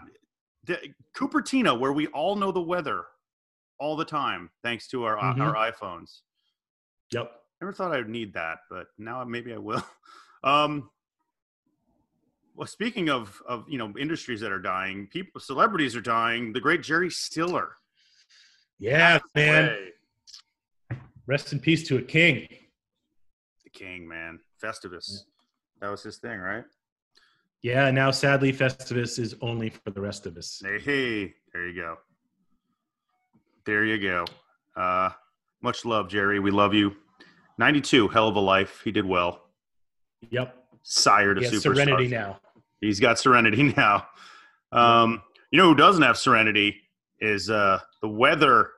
the, 0.64 0.81
Cupertino, 1.17 1.79
where 1.79 1.93
we 1.93 2.09
all 2.09 2.35
know 2.35 2.50
the 2.50 2.61
weather 2.61 3.05
all 3.79 3.95
the 3.95 4.05
time 4.05 4.50
thanks 4.64 4.88
to 4.88 5.05
our 5.05 5.17
mm-hmm. 5.17 5.41
our 5.41 5.55
iPhones. 5.55 6.23
Yep. 7.12 7.31
Never 7.61 7.73
thought 7.73 7.95
I 7.95 7.99
would 7.99 8.09
need 8.09 8.35
that, 8.35 8.59
but 8.69 8.88
now 8.99 9.23
maybe 9.23 9.55
I 9.55 9.59
will. 9.59 9.87
Um, 10.44 10.90
well, 12.54 12.68
speaking 12.68 13.08
of 13.08 13.42
of 13.48 13.64
you 13.68 13.78
know 13.78 13.92
industries 13.98 14.40
that 14.40 14.52
are 14.52 14.60
dying, 14.60 15.08
people 15.08 15.40
celebrities 15.40 15.96
are 15.96 16.00
dying. 16.00 16.52
The 16.52 16.60
great 16.60 16.82
Jerry 16.82 17.10
Stiller. 17.10 17.70
Yeah, 18.78 19.18
man. 19.34 19.70
Way. 20.90 20.98
Rest 21.26 21.52
in 21.52 21.58
peace 21.58 21.88
to 21.88 21.96
a 21.96 22.02
king. 22.02 22.46
The 23.64 23.70
king, 23.70 24.06
man. 24.06 24.38
Festivus. 24.62 25.10
Yeah. 25.10 25.18
That 25.80 25.90
was 25.90 26.02
his 26.02 26.18
thing, 26.18 26.38
right? 26.38 26.64
Yeah. 27.62 27.90
Now, 27.90 28.10
sadly, 28.10 28.52
Festivus 28.52 29.18
is 29.18 29.34
only 29.40 29.70
for 29.70 29.90
the 29.90 30.00
rest 30.00 30.26
of 30.26 30.36
us. 30.36 30.62
Hey, 30.62 30.78
hey 30.78 31.34
there 31.52 31.66
you 31.66 31.80
go. 31.80 31.96
There 33.64 33.84
you 33.84 33.98
go. 33.98 34.26
Uh, 34.76 35.10
much 35.62 35.86
love, 35.86 36.08
Jerry. 36.08 36.38
We 36.40 36.50
love 36.50 36.74
you. 36.74 36.94
92, 37.56 38.08
hell 38.08 38.28
of 38.28 38.36
a 38.36 38.40
life. 38.40 38.82
He 38.84 38.92
did 38.92 39.06
well. 39.06 39.43
Yep. 40.31 40.57
Sire 40.83 41.35
to 41.35 41.40
he. 41.49 41.57
Serenity 41.59 42.09
now. 42.09 42.40
He's 42.81 43.00
got 43.00 43.19
serenity 43.19 43.62
now. 43.76 44.07
Um, 44.73 45.23
you 45.50 45.59
know 45.59 45.69
who 45.69 45.75
doesn't 45.75 46.02
have 46.02 46.19
serenity 46.19 46.81
is 47.21 47.49
uh, 47.49 47.78
the 48.02 48.09
weather 48.09 48.71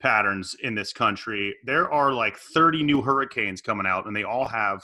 patterns 0.00 0.56
in 0.62 0.74
this 0.74 0.92
country. 0.92 1.54
There 1.64 1.90
are 1.92 2.12
like 2.12 2.36
30 2.36 2.82
new 2.82 3.02
hurricanes 3.02 3.60
coming 3.60 3.86
out, 3.86 4.06
and 4.06 4.16
they 4.16 4.24
all 4.24 4.46
have 4.46 4.82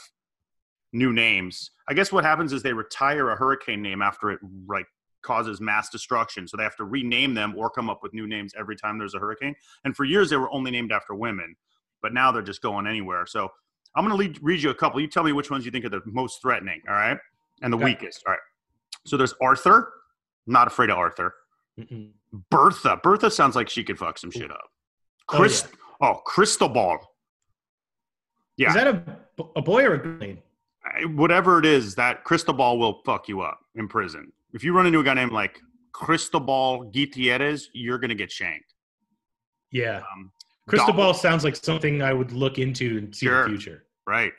new 0.93 1.11
names. 1.11 1.71
I 1.89 1.93
guess 1.93 2.11
what 2.11 2.23
happens 2.23 2.53
is 2.53 2.63
they 2.63 2.73
retire 2.73 3.29
a 3.29 3.35
hurricane 3.35 3.81
name 3.81 4.01
after 4.01 4.31
it 4.31 4.39
like 4.67 4.85
causes 5.21 5.59
mass 5.59 5.89
destruction. 5.89 6.47
So 6.47 6.55
they 6.55 6.63
have 6.63 6.77
to 6.77 6.85
rename 6.85 7.33
them 7.33 7.55
or 7.57 7.69
come 7.69 7.89
up 7.89 7.99
with 8.03 8.13
new 8.13 8.27
names 8.27 8.53
every 8.57 8.75
time 8.75 8.97
there's 8.97 9.15
a 9.15 9.19
hurricane. 9.19 9.55
And 9.83 9.95
for 9.95 10.05
years, 10.05 10.29
they 10.29 10.37
were 10.37 10.51
only 10.51 10.71
named 10.71 10.91
after 10.91 11.15
women, 11.15 11.55
but 12.01 12.13
now 12.13 12.31
they're 12.31 12.41
just 12.41 12.61
going 12.61 12.87
anywhere. 12.87 13.25
So 13.25 13.49
I'm 13.95 14.07
going 14.07 14.33
to 14.33 14.39
read 14.41 14.61
you 14.61 14.69
a 14.69 14.75
couple. 14.75 14.99
You 14.99 15.07
tell 15.07 15.23
me 15.23 15.31
which 15.31 15.49
ones 15.49 15.65
you 15.65 15.71
think 15.71 15.85
are 15.85 15.89
the 15.89 16.01
most 16.05 16.41
threatening, 16.41 16.81
all 16.87 16.95
right? 16.95 17.17
And 17.61 17.71
the 17.71 17.77
okay. 17.77 17.85
weakest, 17.85 18.23
all 18.27 18.33
right? 18.33 18.39
So 19.05 19.17
there's 19.17 19.33
Arthur. 19.41 19.93
I'm 20.47 20.53
not 20.53 20.67
afraid 20.67 20.89
of 20.89 20.97
Arthur. 20.97 21.33
Mm-mm. 21.79 22.11
Bertha. 22.49 22.99
Bertha 23.01 23.31
sounds 23.31 23.55
like 23.55 23.69
she 23.69 23.83
could 23.83 23.97
fuck 23.97 24.17
some 24.17 24.31
shit 24.31 24.51
up. 24.51 24.69
Chris. 25.27 25.63
Oh, 25.65 25.69
yeah. 26.01 26.07
oh 26.09 26.21
Cristobal. 26.25 26.97
Yeah. 28.57 28.69
Is 28.69 28.75
that 28.75 28.87
a, 28.87 29.03
a 29.55 29.61
boy 29.61 29.83
or 29.83 29.93
a 29.95 29.97
girl 29.97 30.35
Whatever 31.07 31.59
it 31.59 31.65
is, 31.65 31.95
that 31.95 32.23
Cristobal 32.23 32.77
will 32.77 33.01
fuck 33.05 33.27
you 33.27 33.41
up 33.41 33.59
in 33.75 33.87
prison 33.87 34.31
if 34.55 34.63
you 34.63 34.73
run 34.73 34.87
into 34.87 34.99
a 34.99 35.03
guy 35.03 35.13
named 35.13 35.33
like 35.33 35.59
Cristobal 35.91 36.85
Gutierrez, 36.85 37.69
you're 37.73 37.99
gonna 37.99 38.15
get 38.15 38.31
shanked. 38.31 38.73
Yeah. 39.71 39.97
Um, 39.97 40.31
Cristobal 40.67 41.13
sounds 41.13 41.43
like 41.43 41.57
something 41.57 42.01
I 42.01 42.13
would 42.13 42.31
look 42.31 42.57
into 42.57 42.97
and 42.97 43.13
see 43.13 43.27
sure. 43.27 43.43
the 43.43 43.49
future. 43.49 43.84
Right. 44.07 44.33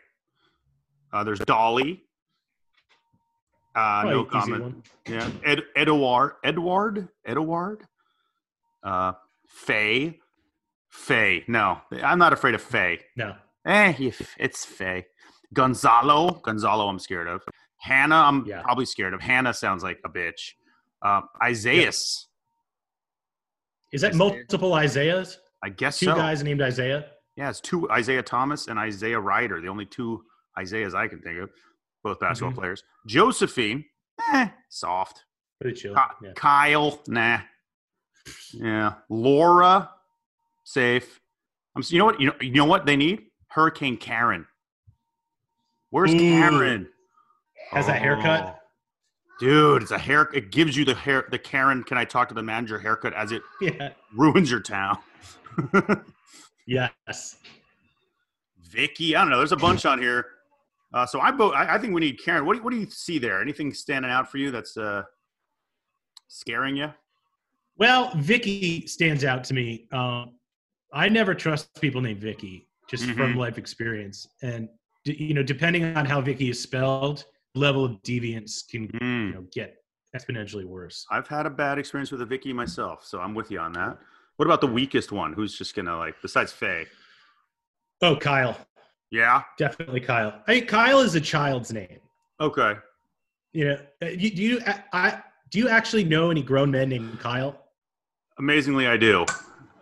Uh, 1.13 1.25
there's 1.25 1.41
Dolly. 1.41 2.03
Uh, 3.75 4.05
no 4.07 4.25
comment. 4.25 4.63
One. 4.63 4.83
Yeah. 5.07 5.31
Ed, 5.45 5.63
Edouard. 5.77 6.33
Edward. 6.45 7.09
Edward. 7.27 7.85
Uh, 8.83 9.13
Faye. 9.47 10.19
Faye. 10.89 11.45
No, 11.47 11.79
I'm 12.03 12.19
not 12.19 12.33
afraid 12.33 12.55
of 12.55 12.63
Faye. 12.63 13.01
No. 13.17 13.35
Eh, 13.67 14.11
it's 14.39 14.65
Faye. 14.65 15.05
Gonzalo. 15.53 16.41
Gonzalo, 16.43 16.89
I'm 16.89 16.99
scared 16.99 17.29
of. 17.29 17.43
Hannah, 17.79 18.17
I'm 18.17 18.47
yeah. 18.47 18.63
probably 18.63 18.87
scared 18.87 19.13
of. 19.13 19.21
Hannah 19.21 19.53
sounds 19.53 19.83
like 19.83 19.99
a 20.05 20.09
bitch. 20.09 20.53
Uh, 21.03 21.21
Isaiah's. 21.43 22.29
Is 23.93 24.01
that 24.01 24.15
Isaiah. 24.15 24.19
multiple 24.19 24.75
Isaiahs? 24.75 25.39
I 25.63 25.69
guess 25.69 25.99
two 25.99 26.07
so. 26.07 26.15
guys 26.15 26.43
named 26.43 26.63
Isaiah. 26.63 27.07
Yeah, 27.37 27.51
it's 27.51 27.61
two 27.61 27.91
Isaiah 27.91 28.23
Thomas 28.23 28.67
and 28.69 28.79
Isaiah 28.79 29.21
Rider, 29.21 29.61
the 29.61 29.69
only 29.69 29.85
two 29.87 30.25
Isaiahs 30.59 30.95
I 30.95 31.09
can 31.09 31.21
think 31.21 31.39
of. 31.39 31.51
both 32.05 32.21
basketball 32.21 32.53
Mhm. 32.53 32.59
players. 32.59 32.85
Josephine, 33.09 33.85
eh, 34.33 34.49
soft. 34.69 35.25
Pretty 35.61 35.77
chill. 35.77 35.93
Ki- 35.93 36.01
Yeah. 36.23 36.33
Kyle, 36.37 37.03
nah. 37.09 37.41
Yeah. 38.53 38.95
Laura, 39.09 39.91
safe. 40.63 41.21
I'm. 41.75 41.83
You 41.89 41.99
know 41.99 42.05
what? 42.05 42.21
You 42.21 42.27
know. 42.29 42.37
You 42.41 42.53
know 42.53 42.65
what 42.65 42.87
they 42.87 42.95
need? 42.97 43.27
Hurricane 43.49 43.97
Karen. 43.97 44.47
Where's 45.91 46.15
Ooh. 46.15 46.19
Karen? 46.19 46.89
Has 47.73 47.87
that 47.89 48.01
haircut? 48.01 48.57
Oh. 48.57 48.61
Dude, 49.41 49.83
it's 49.83 49.91
a 49.91 49.99
hair. 49.99 50.31
It 50.33 50.53
gives 50.53 50.77
you 50.77 50.85
the 50.85 50.95
hair. 50.95 51.27
The 51.29 51.41
Karen. 51.41 51.83
Can 51.83 51.99
I 51.99 52.05
talk 52.05 52.29
to 52.29 52.35
the 52.35 52.43
manager 52.45 52.79
haircut 52.79 53.15
as 53.15 53.33
it 53.33 53.43
Yeah. 53.61 53.95
ruins 54.15 54.49
your 54.49 54.61
town? 54.61 54.99
Yes. 56.67 57.37
Vicky, 58.71 59.15
I 59.17 59.21
don't 59.23 59.31
know. 59.31 59.39
There's 59.39 59.53
a 59.53 59.57
bunch 59.57 59.87
on 59.87 60.01
here. 60.01 60.27
Uh, 60.93 61.07
so 61.07 61.21
I 61.21 61.31
vote. 61.31 61.55
I, 61.55 61.75
I 61.75 61.79
think 61.79 61.95
we 61.95 62.01
need 62.01 62.19
Karen. 62.25 62.45
What 62.47 62.55
do, 62.55 62.59
you- 62.59 62.65
what 62.65 62.71
do 62.73 62.77
you 62.79 62.91
see 62.91 63.19
there? 63.19 63.41
Anything 63.41 63.73
standing 63.73 64.11
out 64.11 64.31
for 64.31 64.39
you 64.39 64.51
that's 64.51 64.77
uh, 64.77 65.03
scaring 66.29 66.77
you? 66.77 66.93
Well, 67.79 68.13
Vicky 68.17 68.87
stands 68.87 69.25
out 69.25 69.45
to 69.45 69.55
me. 69.55 69.87
Um, 69.93 70.33
I 70.93 71.09
never 71.09 71.35
trust 71.35 71.79
people 71.81 72.01
named 72.01 72.21
Vicky, 72.21 72.69
just 72.89 73.05
from 73.05 73.35
Mhm. 73.35 73.37
life 73.37 73.59
experience. 73.59 74.27
And 74.43 74.69
d- 75.05 75.17
you 75.23 75.35
know, 75.35 75.43
depending 75.43 75.85
on 75.97 76.07
how 76.07 76.21
Vicky 76.21 76.49
is 76.49 76.61
spelled, 76.63 77.25
level 77.55 77.85
of 77.85 77.93
deviance 78.03 78.67
can 78.69 78.85
you 78.85 78.89
Mm. 79.01 79.35
know 79.35 79.47
get 79.53 79.77
exponentially 80.17 80.65
worse. 80.65 81.05
I've 81.11 81.29
had 81.29 81.45
a 81.47 81.51
bad 81.51 81.79
experience 81.79 82.11
with 82.11 82.23
a 82.23 82.27
Vicky 82.27 82.53
myself, 82.53 83.05
so 83.05 83.21
I'm 83.21 83.35
with 83.35 83.51
you 83.51 83.59
on 83.59 83.73
that. 83.75 83.99
What 84.37 84.47
about 84.47 84.61
the 84.61 84.67
weakest 84.67 85.13
one? 85.13 85.33
Who's 85.33 85.57
just 85.57 85.75
gonna 85.75 85.97
like 85.97 86.15
besides 86.23 86.53
Faye? 86.53 86.87
Oh, 88.03 88.17
Kyle, 88.17 88.57
Yeah. 89.11 89.43
definitely 89.57 90.01
Kyle. 90.01 90.43
I 90.47 90.55
mean, 90.57 90.67
Kyle 90.67 91.01
is 91.01 91.15
a 91.15 91.21
child's 91.21 91.73
name. 91.73 91.99
Okay. 92.41 92.75
You 93.53 93.65
know, 93.65 93.79
uh, 94.03 94.07
do 94.11 94.17
you 94.29 94.61
I, 94.67 94.83
I 94.93 95.23
do 95.51 95.59
you 95.59 95.69
actually 95.69 96.05
know 96.05 96.31
any 96.31 96.43
grown 96.43 96.71
men 96.71 96.91
named 96.91 97.19
Kyle? 97.21 97.59
Amazingly, 98.39 98.87
I 98.87 98.97
do. 98.97 99.25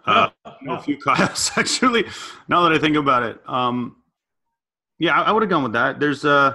Uh, 0.06 0.28
Oh, 0.44 0.52
know 0.62 0.75
oh. 0.75 0.76
a 0.76 0.82
few 0.82 0.96
Kyles 1.04 1.50
actually. 1.56 2.04
Now 2.49 2.62
that 2.62 2.73
I 2.73 2.78
think 2.78 2.96
about 2.96 3.23
it, 3.25 3.40
um, 3.49 3.96
yeah, 4.99 5.18
I, 5.20 5.25
I 5.25 5.32
would 5.32 5.42
have 5.42 5.50
gone 5.50 5.62
with 5.64 5.73
that. 5.73 5.99
There's 5.99 6.25
uh, 6.25 6.52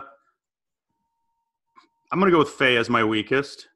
I'm 2.12 2.20
gonna 2.20 2.32
go 2.32 2.40
with 2.40 2.50
Faye 2.52 2.78
as 2.78 2.90
my 2.90 3.04
weakest. 3.04 3.68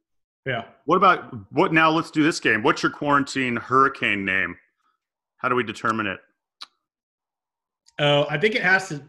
Yeah. 0.46 0.66
What 0.86 0.98
about 0.98 1.34
what 1.52 1.74
now? 1.74 1.90
Let's 1.90 2.12
do 2.12 2.24
this 2.24 2.40
game. 2.40 2.64
What's 2.64 2.84
your 2.84 2.92
quarantine 2.92 3.56
hurricane 3.56 4.26
name? 4.26 4.56
How 5.38 5.50
do 5.50 5.56
we 5.56 5.64
determine 5.64 6.08
it? 6.08 6.20
Oh, 8.00 8.26
I 8.30 8.38
think 8.38 8.56
it 8.56 8.64
has 8.64 8.90
to 8.90 9.04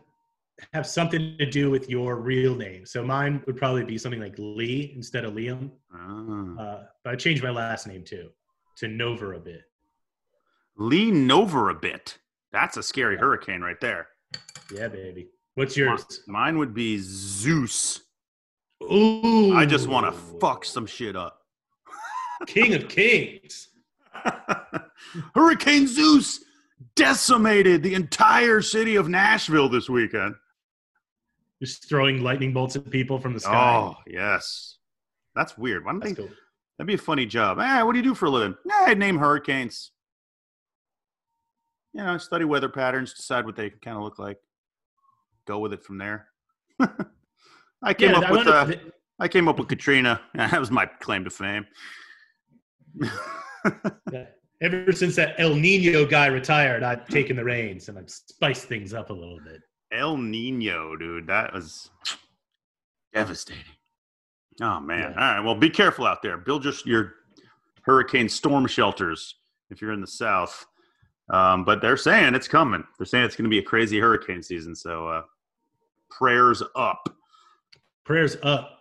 have 0.73 0.87
something 0.87 1.37
to 1.39 1.47
do 1.47 1.71
with 1.71 1.89
your 1.89 2.17
real 2.17 2.55
name. 2.55 2.87
So 2.87 3.05
mine 3.05 3.43
would 3.47 3.57
probably 3.57 3.85
be 3.85 3.99
something 3.99 4.21
like 4.21 4.35
Lee 4.39 4.93
instead 4.95 5.25
of 5.25 5.35
Liam. 5.35 5.71
Ah. 5.93 6.63
Uh, 6.63 6.83
but 7.03 7.13
I 7.13 7.17
changed 7.17 7.43
my 7.43 7.51
last 7.51 7.87
name 7.87 8.05
too 8.05 8.31
to 8.79 8.89
Nova 8.89 9.31
a 9.31 9.41
bit. 9.41 9.63
Lee 10.77 11.31
over 11.31 11.71
a 11.71 11.75
bit. 11.75 12.19
That's 12.53 12.77
a 12.77 12.83
scary 12.83 13.17
hurricane 13.17 13.61
right 13.61 13.81
there. 13.81 14.09
Yeah, 14.73 14.89
baby. 14.89 15.29
What's 15.55 15.77
yours? 15.77 16.05
Mine 16.27 16.59
would 16.59 16.75
be 16.75 16.99
Zeus. 16.99 18.01
Ooh, 18.83 19.55
I 19.55 19.67
just 19.67 19.89
want 19.89 20.07
to 20.07 20.13
fuck 20.41 20.65
some 20.65 20.87
shit 20.87 21.17
up. 21.17 21.41
King 22.47 22.75
of 22.75 22.89
Kings. 22.89 23.69
Hurricane 25.35 25.87
Zeus 25.87 26.41
decimated 26.97 27.83
the 27.83 27.95
entire 27.95 28.61
city 28.61 28.97
of 28.97 29.09
Nashville 29.09 29.69
this 29.69 29.89
weekend. 29.89 30.35
Just 31.63 31.89
throwing 31.89 32.23
lightning 32.23 32.53
bolts 32.53 32.77
at 32.77 32.91
people 32.91 33.19
from 33.19 33.33
the 33.33 33.41
sky. 33.41 33.77
Oh, 33.77 33.97
yes. 34.07 34.79
That's 35.35 35.57
weird. 35.57 35.85
Why 35.85 35.93
don't 35.93 36.01
That's 36.01 36.15
they? 36.15 36.23
cool. 36.23 36.31
That'd 36.79 36.89
be 36.89 36.95
a 36.95 36.99
funny 36.99 37.27
job. 37.27 37.59
Hey, 37.59 37.83
what 37.83 37.93
do 37.93 37.99
you 37.99 38.05
do 38.05 38.15
for 38.15 38.27
a 38.27 38.31
living? 38.31 38.57
Nah, 38.65 38.87
I'd 38.87 38.99
name 38.99 39.17
hurricanes. 39.17 39.93
You 41.93 42.03
know, 42.03 42.19
study 42.19 42.45
weather 42.45 42.69
patterns, 42.69 43.15
decide 43.15 43.47
what 43.47 43.55
they 43.55 43.71
kind 43.71 43.97
of 43.97 44.03
look 44.03 44.19
like, 44.19 44.39
go 45.47 45.61
with 45.61 45.73
it 45.73 45.85
from 45.85 45.99
there. 45.99 46.27
I 47.85 47.95
came 47.95 48.11
Yeah, 48.11 48.19
up 48.19 48.25
I 48.25 48.33
with 48.33 48.47
uh, 48.47 48.73
I 49.21 49.29
came 49.29 49.49
up 49.49 49.59
with 49.59 49.69
Katrina. 49.69 50.21
That 50.35 50.59
was 50.59 50.71
my 50.71 50.87
claim 50.87 51.25
to 51.25 51.31
fame. 51.31 51.67
Ever 54.63 54.93
since 54.93 55.17
that 55.17 55.35
El 55.39 55.55
Nino 55.55 56.07
guy 56.07 56.27
retired, 56.27 56.83
I've 56.83 57.07
taken 57.09 57.37
the 57.37 57.45
reins 57.45 57.89
and 57.89 57.99
I've 57.99 58.11
spiced 58.11 58.65
things 58.67 58.95
up 58.95 59.11
a 59.11 59.13
little 59.13 59.39
bit. 59.45 59.61
El 59.93 60.17
Nino, 60.17 60.97
dude, 60.97 61.27
that 61.27 61.53
was 61.53 61.91
devastating. 63.13 63.63
Oh 64.63 64.81
man! 64.81 65.13
Yeah. 65.17 65.29
All 65.29 65.35
right, 65.35 65.41
well, 65.41 65.55
be 65.55 65.71
careful 65.71 66.07
out 66.07 66.23
there. 66.23 66.37
Build 66.39 66.65
your 66.65 66.75
your 66.85 67.15
hurricane 67.83 68.29
storm 68.29 68.67
shelters 68.67 69.37
if 69.71 69.83
you're 69.83 69.93
in 69.93 70.01
the 70.01 70.07
south. 70.07 70.65
Um, 71.31 71.65
but 71.65 71.81
they're 71.81 71.97
saying 71.97 72.35
it's 72.35 72.49
coming. 72.49 72.85
They're 72.99 73.07
saying 73.07 73.25
it's 73.25 73.37
going 73.37 73.45
to 73.45 73.51
be 73.51 73.59
a 73.59 73.63
crazy 73.63 73.99
hurricane 73.99 74.43
season. 74.43 74.75
So 74.75 75.09
uh, 75.09 75.23
prayers 76.11 76.63
up. 76.77 77.14
Prayers 78.05 78.37
up, 78.43 78.79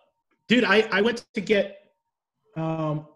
dude. 0.47 0.63
I 0.65 0.81
I 0.91 1.01
went 1.01 1.25
to 1.33 1.41
get 1.41 1.77
um 2.57 3.07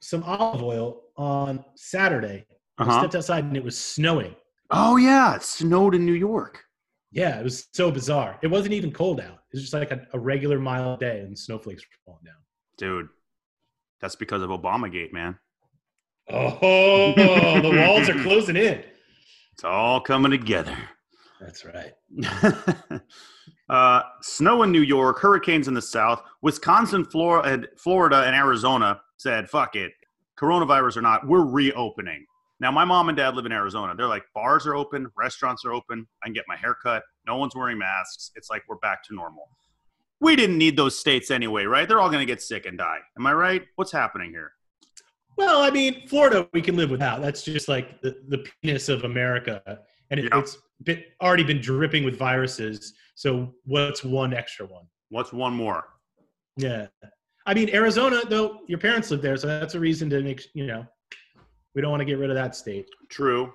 some 0.00 0.22
olive 0.24 0.62
oil 0.62 1.02
on 1.16 1.64
Saturday. 1.74 2.46
I 2.78 2.82
Uh-huh. 2.82 2.98
stepped 3.00 3.14
outside 3.14 3.44
and 3.44 3.56
it 3.56 3.62
was 3.62 3.78
snowing. 3.78 4.34
Oh 4.70 4.96
yeah, 4.96 5.36
it 5.36 5.42
snowed 5.42 5.94
in 5.94 6.06
New 6.06 6.14
York. 6.14 6.64
Yeah, 7.10 7.38
it 7.38 7.44
was 7.44 7.68
so 7.74 7.90
bizarre. 7.90 8.38
It 8.42 8.46
wasn't 8.46 8.72
even 8.72 8.90
cold 8.90 9.20
out. 9.20 9.34
It 9.34 9.54
was 9.56 9.60
just 9.62 9.74
like 9.74 9.90
a, 9.90 10.06
a 10.14 10.18
regular 10.18 10.58
mild 10.58 11.00
day, 11.00 11.20
and 11.20 11.38
snowflakes 11.38 11.82
were 11.82 11.98
falling 12.06 12.24
down. 12.24 12.36
Dude, 12.78 13.08
that's 14.00 14.16
because 14.16 14.40
of 14.42 14.48
Obamagate, 14.48 15.12
man. 15.12 15.38
Oh, 16.30 17.60
the 17.60 17.76
walls 17.86 18.08
are 18.08 18.22
closing 18.22 18.56
in. 18.56 18.82
It's 19.52 19.62
all 19.64 20.00
coming 20.00 20.30
together. 20.30 20.74
That's 21.38 21.66
right. 21.66 21.92
uh, 23.68 24.02
snow 24.20 24.62
in 24.62 24.72
New 24.72 24.82
York, 24.82 25.18
hurricanes 25.20 25.68
in 25.68 25.74
the 25.74 25.82
south, 25.82 26.22
Wisconsin, 26.42 27.04
Florida, 27.04 27.66
Florida, 27.78 28.24
and 28.26 28.34
Arizona 28.36 29.00
said, 29.16 29.48
"Fuck 29.48 29.76
it, 29.76 29.92
coronavirus 30.38 30.96
or 30.98 31.02
not, 31.02 31.26
we're 31.26 31.44
reopening." 31.44 32.26
Now, 32.60 32.70
my 32.70 32.84
mom 32.84 33.08
and 33.08 33.16
dad 33.16 33.34
live 33.34 33.44
in 33.46 33.50
Arizona. 33.50 33.92
They're 33.96 34.06
like, 34.06 34.22
bars 34.36 34.68
are 34.68 34.76
open, 34.76 35.08
restaurants 35.18 35.64
are 35.64 35.72
open. 35.72 36.06
I 36.22 36.26
can 36.28 36.32
get 36.32 36.44
my 36.46 36.54
hair 36.56 36.76
cut. 36.80 37.02
No 37.26 37.36
one's 37.36 37.56
wearing 37.56 37.76
masks. 37.76 38.30
It's 38.36 38.50
like 38.50 38.62
we're 38.68 38.76
back 38.76 39.02
to 39.08 39.14
normal. 39.16 39.48
We 40.20 40.36
didn't 40.36 40.58
need 40.58 40.76
those 40.76 40.96
states 40.96 41.32
anyway, 41.32 41.64
right? 41.64 41.88
They're 41.88 41.98
all 41.98 42.08
going 42.08 42.20
to 42.24 42.32
get 42.32 42.40
sick 42.40 42.64
and 42.66 42.78
die. 42.78 42.98
Am 43.18 43.26
I 43.26 43.32
right? 43.32 43.62
What's 43.74 43.90
happening 43.90 44.30
here? 44.30 44.52
Well, 45.36 45.60
I 45.62 45.70
mean, 45.70 46.06
Florida 46.06 46.48
we 46.52 46.62
can 46.62 46.76
live 46.76 46.90
without. 46.90 47.20
That's 47.20 47.42
just 47.42 47.66
like 47.66 48.00
the, 48.00 48.14
the 48.28 48.46
penis 48.62 48.88
of 48.88 49.02
America, 49.02 49.80
and 50.10 50.20
it, 50.20 50.28
Yeah. 50.30 50.38
it's 50.38 50.56
been, 50.84 51.02
already 51.20 51.42
been 51.42 51.60
dripping 51.60 52.04
with 52.04 52.16
viruses. 52.16 52.92
So 53.22 53.54
what's 53.66 54.02
one 54.02 54.34
extra 54.34 54.66
one? 54.66 54.84
What's 55.10 55.32
one 55.32 55.54
more? 55.54 55.84
Yeah, 56.56 56.88
I 57.46 57.54
mean 57.54 57.70
Arizona 57.72 58.20
though. 58.28 58.62
Your 58.66 58.80
parents 58.80 59.12
live 59.12 59.22
there, 59.22 59.36
so 59.36 59.46
that's 59.46 59.76
a 59.76 59.80
reason 59.80 60.10
to 60.10 60.20
make 60.22 60.42
you 60.54 60.66
know 60.66 60.84
we 61.72 61.80
don't 61.82 61.92
want 61.92 62.00
to 62.00 62.04
get 62.04 62.18
rid 62.18 62.30
of 62.30 62.34
that 62.36 62.56
state. 62.56 62.86
True. 63.10 63.52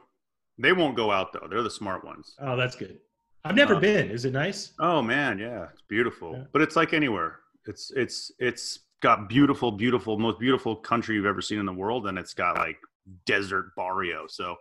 They 0.57 0.71
won't 0.71 0.95
go 0.95 1.11
out 1.11 1.33
though. 1.33 1.47
They're 1.49 1.63
the 1.63 1.69
smart 1.69 2.05
ones. 2.05 2.33
Oh, 2.39 2.55
that's 2.55 2.77
good. 2.77 2.99
I've 3.43 3.55
never 3.57 3.75
Uh, 3.75 3.79
been. 3.81 4.09
Is 4.09 4.23
it 4.23 4.31
nice? 4.31 4.71
Oh 4.79 5.01
man, 5.01 5.37
yeah, 5.37 5.65
it's 5.73 5.81
beautiful. 5.89 6.31
Yeah. 6.37 6.43
But 6.53 6.61
it's 6.61 6.77
like 6.77 6.93
anywhere. 6.93 7.39
It's 7.65 7.91
it's 7.93 8.31
it's 8.39 8.79
got 9.01 9.27
beautiful, 9.27 9.73
beautiful, 9.73 10.17
most 10.17 10.39
beautiful 10.39 10.77
country 10.77 11.15
you've 11.15 11.25
ever 11.33 11.41
seen 11.41 11.59
in 11.59 11.65
the 11.65 11.73
world, 11.73 12.07
and 12.07 12.17
it's 12.17 12.33
got 12.33 12.55
like 12.55 12.77
desert 13.25 13.71
barrio. 13.75 14.27
So, 14.27 14.55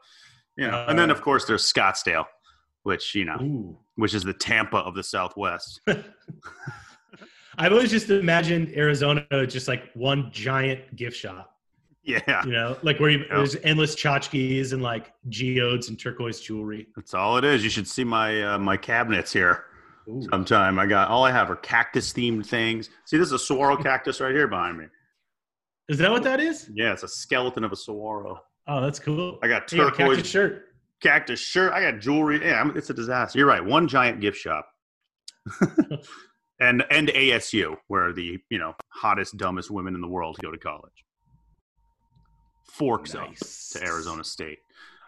you 0.57 0.67
know, 0.67 0.85
and 0.89 0.99
then 0.99 1.11
of 1.11 1.19
Uh. 1.19 1.23
course 1.23 1.45
there's 1.45 1.63
Scottsdale, 1.73 2.25
which 2.87 3.17
you 3.17 3.25
know, 3.25 3.37
Ooh. 3.43 3.77
which 3.97 4.15
is 4.15 4.23
the 4.23 4.33
Tampa 4.33 4.77
of 4.79 4.95
the 4.95 5.03
Southwest. 5.03 5.81
I've 7.59 7.73
always 7.73 7.91
just 7.91 8.09
imagined 8.11 8.69
Arizona 8.77 9.27
just 9.47 9.67
like 9.67 9.91
one 9.95 10.31
giant 10.31 10.95
gift 10.95 11.17
shop. 11.17 11.53
yeah, 12.05 12.45
You 12.45 12.53
know, 12.53 12.77
like 12.83 13.01
where 13.01 13.11
you, 13.11 13.21
Yeah. 13.29 13.39
there's 13.39 13.57
endless 13.65 13.97
tchotchkes 13.97 14.73
and 14.73 14.83
like 14.83 15.13
geodes 15.31 15.89
and 15.89 15.99
turquoise 15.99 16.41
jewelry. 16.41 16.87
that's 16.95 17.13
all 17.15 17.37
it 17.39 17.45
is. 17.45 17.65
You 17.65 17.71
should 17.71 17.89
see 17.89 18.05
my 18.05 18.43
uh, 18.55 18.59
my 18.59 18.77
cabinets 18.77 19.33
here 19.33 19.65
Ooh. 20.09 20.23
sometime. 20.31 20.79
I 20.79 20.87
got 20.87 21.09
all 21.09 21.25
I 21.25 21.33
have 21.33 21.51
are 21.51 21.57
cactus 21.57 22.13
themed 22.13 22.47
things. 22.47 22.89
See, 23.07 23.17
this 23.17 23.27
is 23.27 23.33
a 23.33 23.39
saguaro 23.39 23.77
cactus 23.83 24.21
right 24.21 24.33
here 24.35 24.47
behind 24.47 24.79
me. 24.79 24.85
Is 25.89 25.99
that 25.99 26.11
what 26.11 26.23
that 26.23 26.39
is? 26.41 26.71
Yeah, 26.73 26.93
it's 26.93 27.03
a 27.03 27.09
skeleton 27.09 27.65
of 27.65 27.73
a 27.73 27.77
saguaro. 27.77 28.41
Oh, 28.69 28.81
that's 28.81 28.99
cool. 29.01 29.39
I 29.43 29.49
got 29.49 29.67
turquoise 29.67 30.17
cactus 30.17 30.31
shirt. 30.31 30.66
Cactus 31.07 31.41
shirt. 31.41 31.73
I 31.73 31.81
got 31.81 32.01
jewelry. 32.01 32.45
Yeah, 32.45 32.59
I'm- 32.59 32.73
it's 32.77 32.91
a 32.91 32.95
disaster. 32.95 33.39
You're 33.39 33.49
right. 33.49 33.65
One 33.65 33.87
giant 33.89 34.21
gift 34.21 34.39
shop. 34.39 34.69
and 36.61 36.85
and 36.91 37.09
ASU, 37.09 37.77
where 37.87 38.13
the 38.13 38.39
you 38.51 38.59
know 38.59 38.75
hottest, 38.89 39.37
dumbest 39.37 39.71
women 39.71 39.95
in 39.95 40.01
the 40.01 40.09
world 40.09 40.37
go 40.43 40.51
to 40.51 40.59
college. 40.59 41.05
Forks 42.73 43.15
up 43.15 43.35
to 43.37 43.83
Arizona 43.85 44.25
State. 44.25 44.59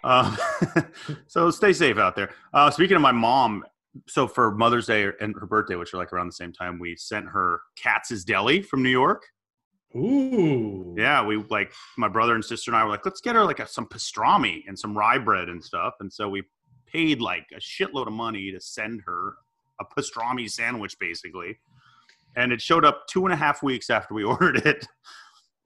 Um, 0.05 0.39
so 1.27 1.51
stay 1.51 1.73
safe 1.73 1.99
out 1.99 2.15
there. 2.15 2.31
Uh, 2.55 2.71
speaking 2.71 2.97
of 2.97 3.03
my 3.03 3.13
mom, 3.13 3.65
so 4.07 4.29
for 4.29 4.53
Mother's 4.53 4.87
Day 4.87 5.11
and 5.21 5.35
her 5.39 5.47
birthday, 5.47 5.75
which 5.75 5.93
are 5.93 5.97
like 5.99 6.13
around 6.13 6.29
the 6.29 6.33
same 6.33 6.53
time, 6.53 6.79
we 6.79 6.95
sent 6.97 7.27
her 7.27 7.61
Katz's 7.77 8.25
Deli 8.25 8.63
from 8.63 8.83
New 8.83 8.91
York. 8.91 9.25
Ooh. 9.97 10.95
Yeah, 10.97 11.25
we 11.25 11.37
like 11.49 11.73
my 11.97 12.09
brother 12.09 12.35
and 12.35 12.45
sister 12.45 12.71
and 12.71 12.77
I 12.77 12.85
were 12.85 12.91
like, 12.91 13.05
let's 13.05 13.21
get 13.21 13.35
her 13.35 13.45
like 13.45 13.59
a, 13.59 13.67
some 13.67 13.87
pastrami 13.87 14.63
and 14.67 14.79
some 14.79 14.97
rye 14.97 15.19
bread 15.19 15.49
and 15.49 15.65
stuff. 15.65 15.95
And 16.01 16.13
so 16.13 16.29
we 16.29 16.43
paid 16.87 17.21
like 17.21 17.47
a 17.55 17.61
shitload 17.61 18.07
of 18.07 18.13
money 18.13 18.51
to 18.53 18.61
send 18.61 19.03
her 19.07 19.35
a 19.81 19.85
pastrami 19.85 20.51
sandwich, 20.51 20.99
basically. 20.99 21.59
And 22.37 22.53
it 22.53 22.61
showed 22.61 22.85
up 22.85 23.07
two 23.09 23.25
and 23.25 23.33
a 23.33 23.37
half 23.37 23.63
weeks 23.63 23.91
after 23.91 24.15
we 24.15 24.25
ordered 24.25 24.67
it. 24.67 24.87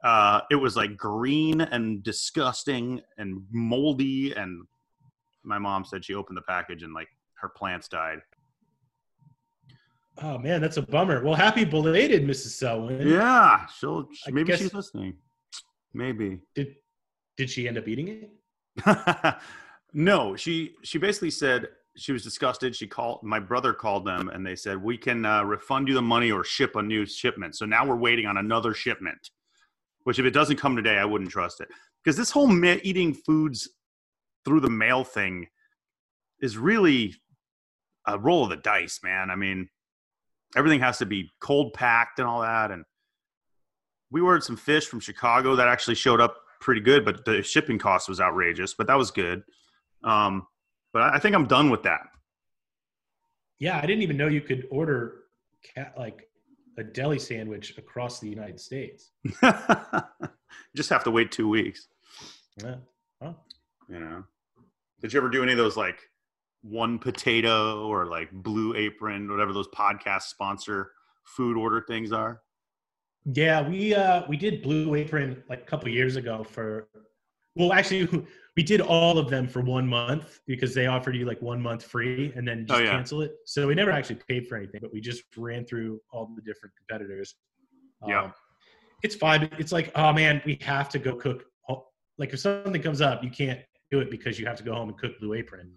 Uh, 0.04 0.40
it 0.50 0.56
was 0.56 0.76
like 0.76 0.96
green 0.96 1.60
and 1.60 2.02
disgusting 2.02 3.00
and 3.18 3.42
moldy. 3.50 4.32
And 4.32 4.66
my 5.42 5.58
mom 5.58 5.84
said 5.84 6.04
she 6.04 6.14
opened 6.14 6.36
the 6.36 6.42
package 6.42 6.82
and 6.82 6.94
like 6.94 7.08
her 7.34 7.48
plants 7.48 7.88
died. 7.88 8.20
Oh 10.18 10.38
man, 10.38 10.60
that's 10.60 10.76
a 10.76 10.82
bummer. 10.82 11.24
Well, 11.24 11.34
happy 11.34 11.64
belated, 11.64 12.24
Mrs. 12.24 12.50
Selwyn. 12.50 13.06
Yeah, 13.08 13.66
she'll 13.78 14.08
I 14.26 14.30
maybe 14.30 14.48
guess- 14.48 14.58
she's 14.60 14.74
listening. 14.74 15.14
Maybe. 15.94 16.40
Did 16.54 16.76
did 17.36 17.50
she 17.50 17.66
end 17.68 17.78
up 17.78 17.88
eating 17.88 18.08
it? 18.08 19.34
no, 19.92 20.36
she 20.36 20.74
she 20.82 20.98
basically 20.98 21.30
said 21.30 21.68
she 21.96 22.12
was 22.12 22.22
disgusted. 22.22 22.74
She 22.74 22.86
called 22.86 23.22
my 23.22 23.38
brother 23.38 23.72
called 23.74 24.06
them 24.06 24.28
and 24.28 24.46
they 24.46 24.56
said 24.56 24.82
we 24.82 24.96
can 24.96 25.24
uh, 25.24 25.42
refund 25.44 25.88
you 25.88 25.94
the 25.94 26.02
money 26.02 26.30
or 26.30 26.44
ship 26.44 26.76
a 26.76 26.82
new 26.82 27.04
shipment. 27.06 27.56
So 27.56 27.66
now 27.66 27.86
we're 27.86 27.96
waiting 27.96 28.26
on 28.26 28.38
another 28.38 28.74
shipment. 28.74 29.30
Which 30.04 30.18
if 30.18 30.24
it 30.26 30.32
doesn't 30.32 30.56
come 30.56 30.74
today, 30.74 30.96
I 30.98 31.04
wouldn't 31.04 31.30
trust 31.30 31.60
it 31.60 31.68
because 32.02 32.16
this 32.16 32.30
whole 32.30 32.48
ma- 32.48 32.76
eating 32.82 33.14
foods 33.14 33.68
through 34.44 34.60
the 34.60 34.70
mail 34.70 35.04
thing 35.04 35.46
is 36.40 36.58
really 36.58 37.14
a 38.06 38.18
roll 38.18 38.42
of 38.44 38.50
the 38.50 38.56
dice, 38.56 38.98
man. 39.04 39.30
I 39.30 39.36
mean, 39.36 39.68
everything 40.56 40.80
has 40.80 40.98
to 40.98 41.06
be 41.06 41.30
cold 41.40 41.72
packed 41.74 42.18
and 42.18 42.28
all 42.28 42.42
that. 42.42 42.70
And 42.70 42.84
we 44.10 44.20
ordered 44.20 44.44
some 44.44 44.56
fish 44.56 44.86
from 44.86 45.00
Chicago 45.00 45.56
that 45.56 45.68
actually 45.68 45.94
showed 45.94 46.20
up 46.20 46.36
pretty 46.60 46.80
good, 46.80 47.04
but 47.04 47.24
the 47.24 47.42
shipping 47.42 47.78
cost 47.78 48.08
was 48.08 48.20
outrageous. 48.20 48.74
But 48.74 48.86
that 48.86 48.96
was 48.96 49.10
good. 49.10 49.42
Um, 50.04 50.46
but 50.92 51.02
I 51.02 51.18
think 51.18 51.34
I'm 51.34 51.46
done 51.46 51.70
with 51.70 51.82
that. 51.84 52.00
Yeah, 53.58 53.78
I 53.78 53.82
didn't 53.82 54.02
even 54.02 54.16
know 54.16 54.28
you 54.28 54.40
could 54.40 54.66
order 54.70 55.20
cat 55.74 55.94
like 55.96 56.28
a 56.78 56.84
deli 56.84 57.18
sandwich 57.18 57.78
across 57.78 58.20
the 58.20 58.28
United 58.28 58.60
States. 58.60 59.12
You 60.72 60.76
just 60.76 60.90
have 60.90 61.04
to 61.04 61.10
wait 61.10 61.32
two 61.32 61.48
weeks. 61.48 61.88
Yeah. 62.62 62.76
Huh. 63.22 63.32
You 63.88 64.00
know. 64.00 64.24
Did 65.00 65.12
you 65.12 65.20
ever 65.20 65.28
do 65.28 65.42
any 65.42 65.52
of 65.52 65.58
those 65.58 65.76
like 65.76 65.98
one 66.62 66.98
potato 66.98 67.86
or 67.86 68.06
like 68.06 68.30
blue 68.32 68.74
apron, 68.74 69.30
whatever 69.30 69.52
those 69.52 69.68
podcast 69.68 70.22
sponsor 70.22 70.92
food 71.24 71.56
order 71.56 71.80
things 71.86 72.12
are? 72.12 72.40
Yeah, 73.24 73.66
we 73.68 73.94
uh 73.94 74.22
we 74.28 74.36
did 74.36 74.62
Blue 74.62 74.94
Apron 74.96 75.42
like 75.48 75.60
a 75.62 75.64
couple 75.64 75.88
years 75.88 76.16
ago 76.16 76.42
for 76.42 76.88
well 77.54 77.72
actually 77.72 78.08
we 78.56 78.62
did 78.62 78.80
all 78.80 79.16
of 79.18 79.30
them 79.30 79.46
for 79.48 79.60
one 79.62 79.86
month 79.86 80.40
because 80.46 80.74
they 80.74 80.86
offered 80.86 81.14
you 81.16 81.24
like 81.24 81.40
one 81.40 81.62
month 81.62 81.84
free 81.84 82.32
and 82.36 82.46
then 82.46 82.66
just 82.66 82.80
Oh, 82.80 82.82
yeah. 82.84 82.90
cancel 82.90 83.22
it. 83.22 83.32
So 83.46 83.66
we 83.68 83.74
never 83.74 83.90
actually 83.90 84.20
paid 84.28 84.46
for 84.48 84.56
anything, 84.56 84.80
but 84.82 84.92
we 84.92 85.00
just 85.00 85.22
ran 85.36 85.64
through 85.64 86.00
all 86.12 86.30
the 86.34 86.42
different 86.42 86.74
competitors. 86.76 87.36
Yeah. 88.06 88.24
Um, 88.24 88.34
it's 89.02 89.14
fine. 89.14 89.48
It's 89.58 89.72
like, 89.72 89.90
oh 89.94 90.12
man, 90.12 90.42
we 90.44 90.58
have 90.62 90.88
to 90.90 90.98
go 90.98 91.14
cook. 91.16 91.44
Like 92.18 92.32
if 92.34 92.40
something 92.40 92.80
comes 92.82 93.00
up, 93.00 93.24
you 93.24 93.30
can't 93.30 93.60
do 93.90 94.00
it 94.00 94.10
because 94.10 94.38
you 94.38 94.46
have 94.46 94.56
to 94.58 94.62
go 94.62 94.74
home 94.74 94.88
and 94.90 94.98
cook 94.98 95.18
Blue 95.18 95.32
Apron. 95.34 95.72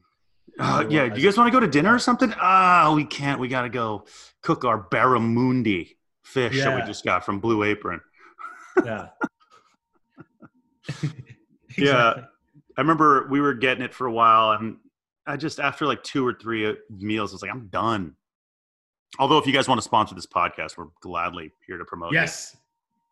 Uh, 0.60 0.86
yeah. 0.90 1.08
Do 1.10 1.20
you 1.20 1.28
guys 1.28 1.38
want 1.38 1.48
to 1.48 1.52
go 1.52 1.60
to 1.60 1.68
dinner 1.68 1.94
or 1.94 2.00
something? 2.00 2.34
Ah, 2.40 2.94
we 2.96 3.04
can't. 3.06 3.40
We 3.40 3.48
got 3.48 3.64
to 3.64 3.70
go 3.70 4.06
cook 4.42 4.64
our 4.66 4.88
barramundi 4.90 5.96
fish 6.24 6.58
that 6.58 6.76
we 6.76 6.82
just 6.88 7.04
got 7.04 7.26
from 7.26 7.40
Blue 7.40 7.64
Apron. 7.64 8.02
Yeah. 8.84 9.08
Yeah. 11.78 12.14
I 12.78 12.82
remember 12.82 13.28
we 13.30 13.42
were 13.42 13.54
getting 13.54 13.84
it 13.84 13.94
for 13.94 14.08
a 14.08 14.12
while, 14.12 14.52
and 14.52 14.78
I 15.26 15.38
just 15.38 15.60
after 15.60 15.86
like 15.86 16.04
two 16.04 16.26
or 16.26 16.34
three 16.34 16.66
uh, 16.68 16.74
meals, 16.90 17.32
I 17.32 17.36
was 17.36 17.42
like, 17.42 17.52
I'm 17.52 17.68
done. 17.68 18.16
Although, 19.18 19.38
if 19.38 19.48
you 19.48 19.54
guys 19.54 19.68
want 19.68 19.80
to 19.80 19.84
sponsor 19.84 20.14
this 20.16 20.26
podcast, 20.26 20.78
we're 20.78 20.88
gladly 21.02 21.52
here 21.68 21.78
to 21.78 21.86
promote. 21.86 22.14
it. 22.14 22.16
Yes. 22.18 22.56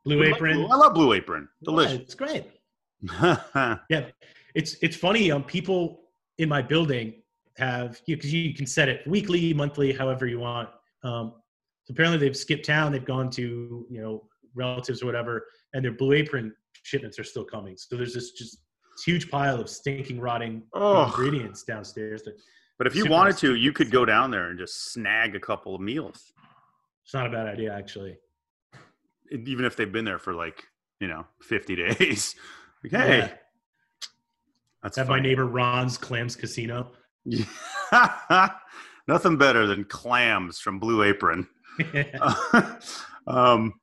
Blue 0.06 0.20
We 0.20 0.28
love 0.28 0.36
Apron. 0.36 0.58
Blue- 0.58 0.68
I 0.68 0.76
love 0.76 0.94
Blue 0.94 1.14
Apron. 1.14 1.48
Yeah, 1.62 1.66
Delicious. 1.66 2.00
It's 2.00 2.16
great. 2.16 2.46
Yeah, 3.90 4.08
it's 4.56 4.76
it's 4.82 4.96
funny. 4.96 5.32
Um, 5.32 5.44
people 5.44 6.02
in 6.38 6.48
my 6.50 6.62
building 6.62 7.23
have 7.58 8.02
because 8.08 8.34
you 8.34 8.54
can 8.54 8.66
set 8.66 8.90
it 8.90 9.06
weekly, 9.08 9.54
monthly, 9.54 9.94
however 9.94 10.26
you 10.28 10.40
want. 10.40 10.70
Um, 11.04 11.34
apparently 11.90 12.18
they've 12.18 12.36
skipped 12.38 12.66
town. 12.66 12.92
They've 12.92 13.06
gone 13.06 13.30
to 13.32 13.86
you 13.90 14.02
know 14.02 14.28
relatives 14.56 15.02
or 15.04 15.06
whatever, 15.06 15.46
and 15.74 15.84
their 15.84 15.92
Blue 15.92 16.14
Apron 16.14 16.54
shipments 16.84 17.18
are 17.20 17.24
still 17.24 17.44
coming. 17.46 17.76
So 17.78 17.96
there's 17.96 18.14
this 18.14 18.32
just 18.32 18.58
huge 19.06 19.30
pile 19.32 19.60
of 19.60 19.70
stinking, 19.70 20.20
rotting 20.20 20.64
Oh. 20.74 21.06
ingredients 21.06 21.64
downstairs. 21.64 22.22
But 22.78 22.88
if 22.88 22.96
you 22.96 23.06
wanted 23.06 23.38
to, 23.38 23.56
you 23.56 23.72
could 23.72 23.92
go 23.92 24.06
down 24.06 24.30
there 24.32 24.50
and 24.50 24.58
just 24.60 24.92
snag 24.94 25.36
a 25.36 25.40
couple 25.40 25.74
of 25.76 25.82
meals, 25.82 26.34
it's 27.04 27.14
not 27.14 27.28
a 27.28 27.30
bad 27.30 27.48
idea 27.48 27.74
actually. 27.74 28.18
even 29.32 29.66
if 29.66 29.76
they've 29.76 29.92
been 29.92 30.06
there 30.06 30.20
for 30.20 30.34
like 30.34 30.64
you 31.00 31.08
know 31.08 31.26
50 31.42 31.76
days. 31.98 32.36
Like, 32.84 32.92
hey, 33.04 33.18
Yeah. 33.20 33.30
that's 34.82 34.98
Have 34.98 35.08
my 35.10 35.20
neighbor 35.20 35.46
Ron's 35.46 35.98
Clams 35.98 36.36
Casino. 36.36 36.92
Nothing 39.08 39.38
better 39.38 39.68
than 39.68 39.84
clams 39.86 40.60
from 40.60 40.80
Blue 40.80 41.04
Apron. 41.04 41.48
um, 43.28 43.74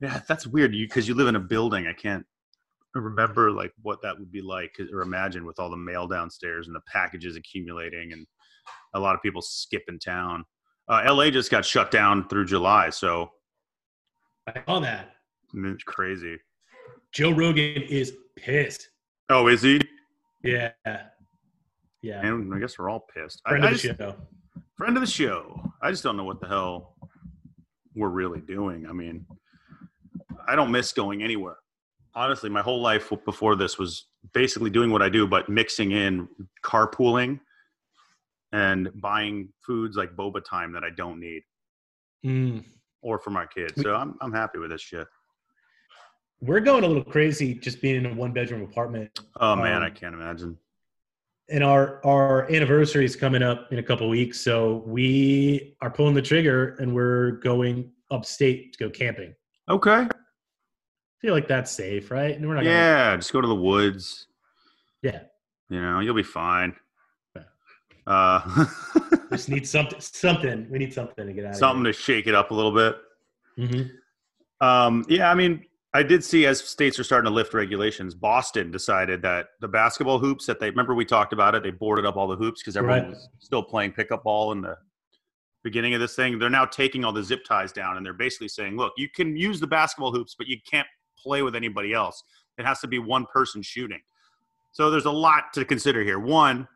yeah, 0.00 0.20
that's 0.28 0.46
weird. 0.46 0.74
You 0.74 0.86
because 0.86 1.06
you 1.06 1.14
live 1.14 1.28
in 1.28 1.36
a 1.36 1.40
building. 1.40 1.86
I 1.86 1.92
can't 1.92 2.24
remember 2.94 3.50
like 3.50 3.72
what 3.80 4.02
that 4.02 4.18
would 4.18 4.30
be 4.30 4.42
like 4.42 4.76
or 4.92 5.00
imagine 5.00 5.46
with 5.46 5.58
all 5.58 5.70
the 5.70 5.76
mail 5.76 6.06
downstairs 6.06 6.66
and 6.66 6.76
the 6.76 6.82
packages 6.92 7.36
accumulating 7.36 8.12
and 8.12 8.26
a 8.94 9.00
lot 9.00 9.14
of 9.14 9.22
people 9.22 9.40
skipping 9.40 9.98
town. 9.98 10.44
Uh, 10.88 11.02
LA 11.06 11.30
just 11.30 11.50
got 11.50 11.64
shut 11.64 11.90
down 11.90 12.28
through 12.28 12.44
July, 12.44 12.90
so 12.90 13.30
I 14.46 14.62
saw 14.66 14.80
that. 14.80 15.14
it's 15.54 15.84
crazy. 15.84 16.36
Joe 17.12 17.30
Rogan 17.30 17.82
is 17.82 18.12
pissed. 18.36 18.88
Oh, 19.30 19.46
is 19.46 19.62
he? 19.62 19.80
Yeah. 20.42 20.72
Yeah. 22.02 22.24
And 22.26 22.52
I 22.52 22.58
guess 22.58 22.78
we're 22.78 22.90
all 22.90 23.00
pissed. 23.14 23.40
Friend 23.46 23.64
I 23.64 23.68
of 23.70 23.74
the 23.74 23.78
just- 23.88 23.98
show. 23.98 24.16
friend 24.76 24.96
of 24.96 25.00
the 25.00 25.06
show. 25.06 25.72
I 25.80 25.90
just 25.90 26.02
don't 26.02 26.16
know 26.16 26.24
what 26.24 26.40
the 26.40 26.48
hell 26.48 26.96
we're 27.94 28.08
really 28.08 28.40
doing. 28.40 28.86
I 28.88 28.92
mean, 28.92 29.26
I 30.48 30.56
don't 30.56 30.70
miss 30.72 30.92
going 30.92 31.22
anywhere. 31.22 31.56
Honestly, 32.14 32.50
my 32.50 32.62
whole 32.62 32.80
life 32.82 33.10
before 33.24 33.54
this 33.56 33.78
was 33.78 34.06
basically 34.34 34.70
doing 34.70 34.90
what 34.90 35.00
I 35.02 35.08
do, 35.08 35.26
but 35.26 35.48
mixing 35.48 35.92
in 35.92 36.28
carpooling 36.64 37.40
and 38.52 38.90
buying 39.00 39.48
foods 39.60 39.96
like 39.96 40.14
boba 40.16 40.44
time 40.44 40.72
that 40.72 40.84
I 40.84 40.90
don't 40.90 41.18
need 41.20 41.42
Mm. 42.24 42.64
or 43.00 43.18
for 43.18 43.30
my 43.30 43.46
kids. 43.46 43.80
So 43.82 43.94
I'm 43.96 44.16
I'm 44.20 44.32
happy 44.32 44.58
with 44.58 44.70
this 44.70 44.80
shit. 44.82 45.06
We're 46.40 46.60
going 46.60 46.84
a 46.84 46.86
little 46.86 47.02
crazy 47.04 47.54
just 47.54 47.80
being 47.80 47.96
in 47.96 48.06
a 48.06 48.14
one 48.14 48.32
bedroom 48.32 48.62
apartment. 48.62 49.18
Oh 49.36 49.56
man, 49.56 49.82
I 49.82 49.88
Um, 49.88 49.94
can't 49.94 50.14
imagine. 50.14 50.58
And 51.52 51.62
our 51.62 52.00
our 52.06 52.50
anniversary 52.50 53.04
is 53.04 53.14
coming 53.14 53.42
up 53.42 53.72
in 53.72 53.78
a 53.78 53.82
couple 53.82 54.08
weeks, 54.08 54.40
so 54.40 54.82
we 54.86 55.76
are 55.82 55.90
pulling 55.90 56.14
the 56.14 56.22
trigger 56.22 56.76
and 56.80 56.94
we're 56.94 57.32
going 57.32 57.90
upstate 58.10 58.72
to 58.72 58.78
go 58.78 58.88
camping. 58.90 59.34
Okay. 59.68 59.90
I 60.08 60.08
feel 61.20 61.34
like 61.34 61.46
that's 61.46 61.70
safe, 61.70 62.10
right? 62.10 62.34
And 62.34 62.48
we're 62.48 62.54
not 62.54 62.64
gonna, 62.64 62.74
Yeah, 62.74 63.16
just 63.16 63.32
go 63.34 63.40
to 63.42 63.46
the 63.46 63.54
woods. 63.54 64.26
yeah. 65.02 65.20
You 65.68 65.80
know, 65.80 66.00
you'll 66.00 66.14
be 66.14 66.22
fine. 66.22 66.74
Uh, 68.06 68.66
Just 69.30 69.48
need 69.48 69.66
something. 69.66 70.00
Something. 70.00 70.66
We 70.70 70.78
need 70.78 70.92
something 70.92 71.24
to 71.26 71.32
get 71.32 71.44
out. 71.44 71.50
Of. 71.52 71.56
Something 71.56 71.84
to 71.84 71.92
shake 71.92 72.26
it 72.26 72.34
up 72.34 72.50
a 72.50 72.54
little 72.54 72.72
bit. 72.72 72.96
to. 73.58 73.66
hmm 73.66 74.66
Um, 74.66 75.04
yeah, 75.08 75.30
I 75.30 75.34
mean, 75.34 75.64
I 75.94 76.02
did 76.02 76.24
see 76.24 76.46
as 76.46 76.60
states 76.62 76.98
are 76.98 77.04
starting 77.04 77.28
to 77.28 77.34
lift 77.34 77.52
regulations, 77.52 78.14
Boston 78.14 78.70
decided 78.70 79.20
that 79.22 79.48
the 79.60 79.68
basketball 79.68 80.18
hoops 80.18 80.46
that 80.46 80.58
they 80.58 80.70
remember 80.70 80.94
we 80.94 81.04
talked 81.04 81.34
about 81.34 81.54
it, 81.54 81.62
they 81.62 81.70
boarded 81.70 82.06
up 82.06 82.16
all 82.16 82.26
the 82.26 82.36
hoops 82.36 82.62
because 82.62 82.76
everyone 82.76 83.00
Right. 83.00 83.08
was 83.10 83.28
still 83.40 83.62
playing 83.62 83.92
pickup 83.92 84.24
ball 84.24 84.52
in 84.52 84.62
the 84.62 84.78
beginning 85.62 85.92
of 85.92 86.00
this 86.00 86.16
thing. 86.16 86.38
They're 86.38 86.48
now 86.48 86.64
taking 86.64 87.04
all 87.04 87.12
the 87.12 87.22
zip 87.22 87.44
ties 87.44 87.72
down 87.72 87.98
and 87.98 88.06
they're 88.06 88.14
basically 88.14 88.48
saying, 88.48 88.76
look, 88.76 88.94
you 88.96 89.08
can 89.08 89.36
use 89.36 89.60
the 89.60 89.66
basketball 89.66 90.12
hoops, 90.12 90.34
but 90.36 90.46
you 90.46 90.56
can't 90.68 90.88
play 91.18 91.42
with 91.42 91.54
anybody 91.54 91.92
else. 91.92 92.24
It 92.56 92.64
has 92.64 92.80
to 92.80 92.88
be 92.88 92.98
one 92.98 93.26
person 93.26 93.60
shooting. 93.62 94.00
So 94.72 94.90
there's 94.90 95.04
a 95.04 95.10
lot 95.10 95.52
to 95.52 95.64
consider 95.64 96.02
here. 96.02 96.18
One, 96.18 96.66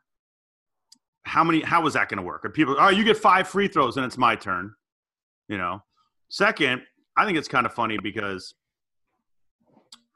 how 1.25 1.43
many 1.43 1.63
how 1.63 1.87
is 1.87 1.95
that 1.95 2.11
going 2.11 2.19
to 2.19 2.23
work? 2.23 2.45
Are 2.45 2.51
people 2.51 2.77
oh 2.79 2.89
you 2.91 3.03
get 3.03 3.17
five 3.17 3.49
free 3.49 3.67
throws 3.67 3.97
and 3.97 4.05
it's 4.05 4.19
my 4.19 4.37
turn, 4.37 4.75
you 5.49 5.57
know? 5.57 5.83
Second, 6.29 6.83
I 7.17 7.25
think 7.25 7.39
it's 7.39 7.49
kind 7.49 7.65
of 7.67 7.73
funny 7.73 7.99
because 7.99 8.55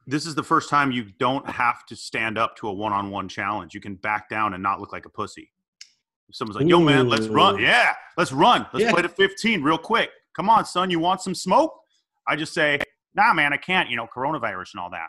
this 0.06 0.26
is 0.26 0.34
the 0.34 0.42
first 0.42 0.68
time 0.70 0.90
you 0.92 1.04
don't 1.18 1.48
have 1.48 1.84
to 1.86 1.96
stand 1.96 2.38
up 2.38 2.56
to 2.56 2.68
a 2.68 2.72
one-on-one 2.72 3.28
challenge. 3.28 3.74
You 3.74 3.80
can 3.80 3.94
back 3.96 4.28
down 4.28 4.54
and 4.54 4.62
not 4.62 4.80
look 4.80 4.92
like 4.92 5.06
a 5.06 5.10
pussy. 5.10 5.52
If 6.28 6.36
someone's 6.36 6.56
like, 6.60 6.68
"Yo, 6.68 6.80
man, 6.80 7.08
let's 7.08 7.26
run." 7.28 7.58
Yeah, 7.58 7.94
let's 8.16 8.32
run. 8.32 8.66
Let's 8.72 8.84
Yeah. 8.84 8.92
play 8.92 9.02
to 9.02 9.08
15 9.08 9.62
real 9.62 9.78
quick. 9.78 10.10
Come 10.34 10.48
on, 10.48 10.64
son. 10.64 10.90
You 10.90 10.98
want 11.00 11.20
some 11.20 11.34
smoke? 11.34 11.74
I 12.26 12.36
just 12.36 12.54
say, 12.54 12.78
"Nah, 13.14 13.32
man, 13.34 13.52
I 13.52 13.56
can't." 13.56 13.90
You 13.90 13.96
know, 13.96 14.06
coronavirus 14.06 14.74
and 14.74 14.80
all 14.80 14.90
that. 14.90 15.08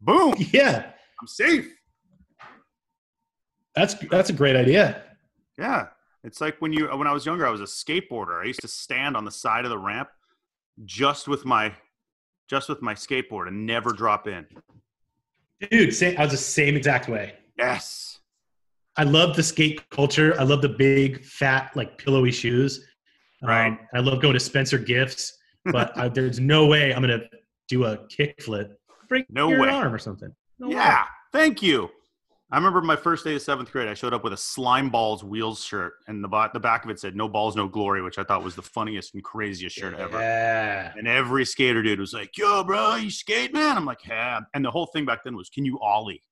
Boom. 0.00 0.34
Yeah, 0.52 0.92
I'm 1.20 1.26
safe. 1.26 1.68
that's 3.74 3.94
that's 4.10 4.30
a 4.30 4.32
great 4.32 4.56
idea. 4.56 5.02
Yeah. 5.58 5.88
It's 6.22 6.40
like 6.40 6.56
when 6.60 6.72
you 6.72 6.86
when 6.88 7.06
I 7.06 7.12
was 7.12 7.26
younger, 7.26 7.46
I 7.46 7.50
was 7.50 7.60
a 7.60 7.64
skateboarder. 7.64 8.40
I 8.42 8.46
used 8.46 8.60
to 8.62 8.68
stand 8.68 9.16
on 9.16 9.24
the 9.24 9.30
side 9.30 9.64
of 9.64 9.70
the 9.70 9.78
ramp 9.78 10.08
just 10.84 11.28
with 11.28 11.44
my 11.44 11.74
just 12.48 12.68
with 12.68 12.82
my 12.82 12.94
skateboard 12.94 13.48
and 13.48 13.66
never 13.66 13.92
drop 13.92 14.26
in. 14.28 14.46
Dude, 15.70 15.94
same, 15.94 16.16
I 16.18 16.22
was 16.22 16.32
the 16.32 16.36
same 16.38 16.76
exact 16.76 17.08
way. 17.08 17.34
Yes. 17.56 18.20
I 18.96 19.04
love 19.04 19.34
the 19.34 19.42
skate 19.42 19.88
culture. 19.90 20.38
I 20.38 20.44
love 20.44 20.62
the 20.62 20.68
big, 20.68 21.24
fat, 21.24 21.72
like 21.74 21.98
pillowy 21.98 22.30
shoes. 22.32 22.86
Right. 23.42 23.68
Um, 23.68 23.78
I 23.94 23.98
love 24.00 24.20
going 24.22 24.34
to 24.34 24.40
Spencer 24.40 24.78
Gifts, 24.78 25.38
but 25.64 25.96
I, 25.96 26.08
there's 26.08 26.38
no 26.40 26.66
way 26.66 26.94
I'm 26.94 27.00
gonna 27.02 27.22
do 27.68 27.84
a 27.84 27.98
kickflip. 28.08 28.72
Break 29.08 29.26
No 29.30 29.48
your 29.48 29.60
way. 29.60 29.68
arm 29.68 29.92
or 29.92 29.98
something. 29.98 30.34
No 30.58 30.68
way. 30.68 30.74
Yeah. 30.74 31.04
Thank 31.32 31.62
you. 31.62 31.90
I 32.54 32.56
remember 32.56 32.80
my 32.82 32.94
first 32.94 33.24
day 33.24 33.34
of 33.34 33.42
seventh 33.42 33.72
grade. 33.72 33.88
I 33.88 33.94
showed 33.94 34.14
up 34.14 34.22
with 34.22 34.32
a 34.32 34.36
slime 34.36 34.88
balls 34.88 35.24
wheels 35.24 35.64
shirt, 35.64 35.94
and 36.06 36.22
the 36.22 36.50
the 36.52 36.60
back 36.60 36.84
of 36.84 36.90
it 36.92 37.00
said 37.00 37.16
"No 37.16 37.28
balls, 37.28 37.56
no 37.56 37.66
glory," 37.66 38.00
which 38.00 38.16
I 38.16 38.22
thought 38.22 38.44
was 38.44 38.54
the 38.54 38.62
funniest 38.62 39.12
and 39.14 39.24
craziest 39.24 39.74
shirt 39.74 39.94
ever. 39.94 40.20
Yeah. 40.20 40.92
And 40.96 41.08
every 41.08 41.44
skater 41.46 41.82
dude 41.82 41.98
was 41.98 42.12
like, 42.12 42.38
"Yo, 42.38 42.62
bro, 42.62 42.94
you 42.94 43.10
skate, 43.10 43.52
man?" 43.52 43.76
I'm 43.76 43.84
like, 43.84 44.06
"Yeah." 44.06 44.38
And 44.54 44.64
the 44.64 44.70
whole 44.70 44.86
thing 44.86 45.04
back 45.04 45.24
then 45.24 45.34
was, 45.34 45.48
"Can 45.50 45.64
you 45.64 45.80
ollie?" 45.80 46.22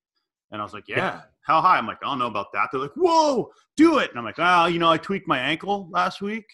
And 0.52 0.60
I 0.60 0.64
was 0.64 0.72
like, 0.72 0.86
"Yeah." 0.86 0.96
Yeah. 0.96 1.20
How 1.40 1.60
high? 1.60 1.76
I'm 1.76 1.88
like, 1.88 1.98
"I 2.04 2.06
don't 2.06 2.20
know 2.20 2.28
about 2.28 2.52
that." 2.52 2.68
They're 2.70 2.80
like, 2.80 2.94
"Whoa, 2.94 3.50
do 3.76 3.98
it!" 3.98 4.10
And 4.10 4.16
I'm 4.16 4.24
like, 4.24 4.38
"Ah, 4.38 4.66
you 4.66 4.78
know, 4.78 4.92
I 4.92 4.98
tweaked 4.98 5.26
my 5.26 5.40
ankle 5.40 5.88
last 5.90 6.22
week." 6.22 6.44